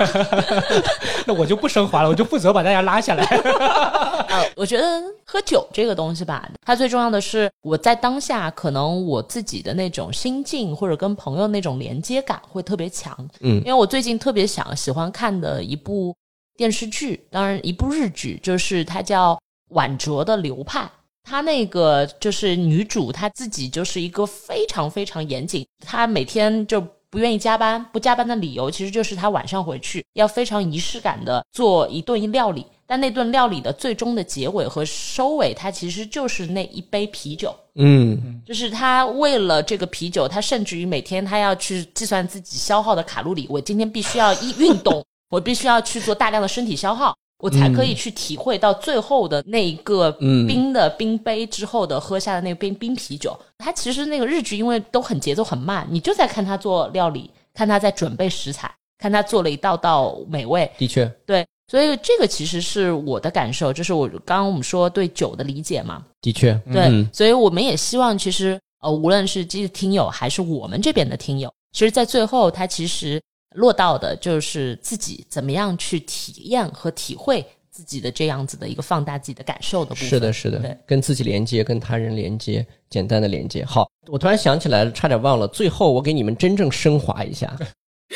[1.28, 3.24] 那我就不升华了，我就负责把大家拉下来。
[4.30, 13.16] 呃，我觉得喝酒这个东西吧，它最重要的是我在当下，可能我自己的那种心境或者跟朋友那种连接感会特别强。
[13.42, 16.16] 嗯因为我最近特别想喜欢看的一部
[16.58, 19.36] 电视剧，当然一部日剧，就是它叫
[19.70, 20.80] 《晚酌的流派》。
[21.24, 37.56] 她那个就是女主，她自己就是一个非常非常严谨，她每天就不愿意加班，不加班的理由其实就是她晚上回去要非常仪式感的做一顿料理，但那顿料理的最终的结尾和收尾，它其实就是那一杯啤酒。
[37.76, 43.48] 嗯就是他为了这个啤酒，他甚至于每天他要去计算自己消耗的卡路里。
[43.50, 50.48] 我今天必须要一运动，我必须要去做大量的身体消耗，我才可以去体会到最后的那一个嗯。
[50.48, 53.38] 冰的冰杯之后的喝下的那个冰冰啤酒。
[53.58, 61.46] 它其实那个日剧因为都很节奏很慢，你就在看他做料理，看他在准备食材，看他做了一道道美味，的确，对。
[61.68, 67.10] 所以这个其实是我的感受，就是我刚刚我们说对酒的理解嘛，的确，对，嗯。
[67.12, 73.20] 所以我们也希望，其实呃，无论是这些听友还是我们这边的听友，其实，在最后，他其实
[73.54, 80.08] 落到的就是自己怎么样去体验和体会自己的这样子的一个放大自己的感受的部分。
[80.10, 83.66] 是的，是的对，跟自己连接，跟他人连接，简单的连接。
[83.66, 87.48] 好，我突然想起来了，差点忘了，最后我给你们真正升华一下。
[87.58, 87.66] 你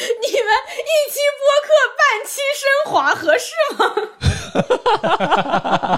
[0.01, 0.49] 们
[0.83, 3.51] 一期播客半期升华合适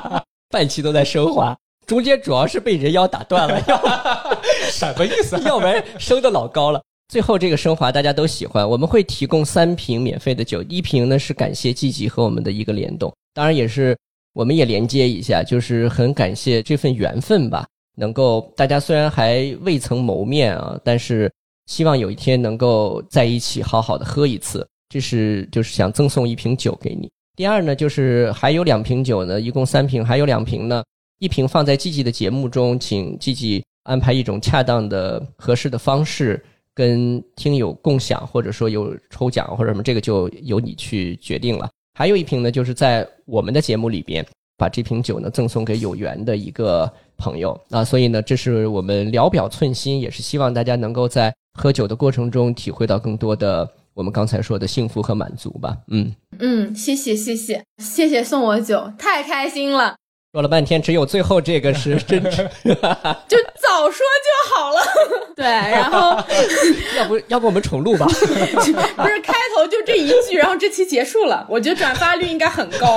[0.09, 0.23] 吗？
[0.49, 3.77] 半期都在升华，中间主要是被人妖打断了，要
[4.71, 5.37] 什么意思？
[5.43, 6.81] 要不然升的老高了。
[7.09, 13.97] 最后这个升华大家都喜欢，我们会提供三瓶免费的酒，一瓶呢是感谢季季和我们的一个联动，当然也是
[14.33, 17.65] 我们也连接一下，就是很感谢这份缘分吧，
[17.97, 21.31] 能够大家虽然还未曾谋面啊，但是
[21.65, 27.09] 希望有一天能够在一起好好的喝一次，这是就是想赠送一瓶酒给你。
[27.35, 30.83] 第二呢，就是还有两瓶酒呢，一共三瓶，还有两瓶呢，
[31.17, 36.39] 一瓶放在季季的节目中，请季季安排一种恰当的、合适的方式
[36.79, 41.69] 跟听友共享，或者说有抽奖或者什么，这个就由你去决定了。
[41.93, 44.25] 还有一瓶呢，就是在我们的节目里边
[44.57, 55.77] 把这瓶酒呢赠送给有缘的一个朋友啊，所以呢，这是我们聊表寸心，也是希望大家能够在喝酒的过程中体会到更多的我们刚才说的幸福和满足吧。
[55.89, 59.97] 嗯，嗯，谢谢谢谢谢谢送我酒，太开心了，
[60.31, 62.37] 说了半天，只有最后这个是真挚，
[63.27, 64.81] 就早说就好了。
[65.35, 66.23] 对，然后
[66.95, 68.05] 要不要不我们重录吧？
[68.05, 72.95] 不是开头就这一句，然后这期结束了，我觉得转发率应该很高。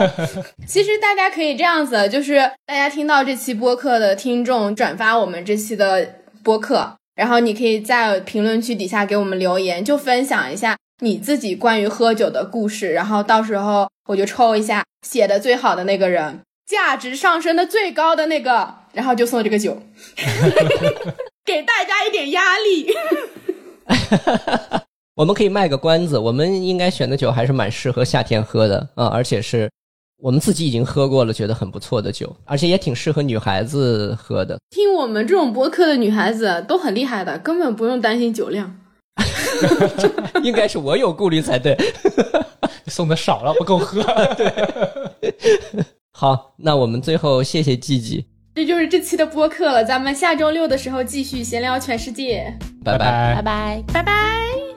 [0.66, 2.35] 其实大家可以这样子，就是
[2.66, 16.41] 大家听到这期播客的听众转发我们这期的播客，然后你可以在评论区底下给我们留言，就分享一下你自己关于喝酒的故事，然后到时候我就抽一下写的最好的那个人，
[16.73, 19.79] 价值上升的最高的那个，然后就送这个酒，
[21.45, 22.91] 给大家一点压力。
[25.14, 29.70] 我们可以卖个关子，我们应该选的酒还是蛮适合夏天喝的啊，而且是
[30.16, 34.59] 我们自己已经喝过了，觉得很不错的酒，而且也挺适合女孩子喝的。
[34.70, 38.75] 听我们这种播客的女孩子都很厉害的，根本不用担心酒量。
[40.43, 41.77] 应该是我有顾虑才对。
[42.87, 44.03] 送的少了不够喝。
[46.23, 53.83] 好，那我们最后谢谢季季，这就是这期的播客了，咱们下周六的时候继续闲聊全世界，拜拜拜拜。
[53.93, 54.72] 拜拜。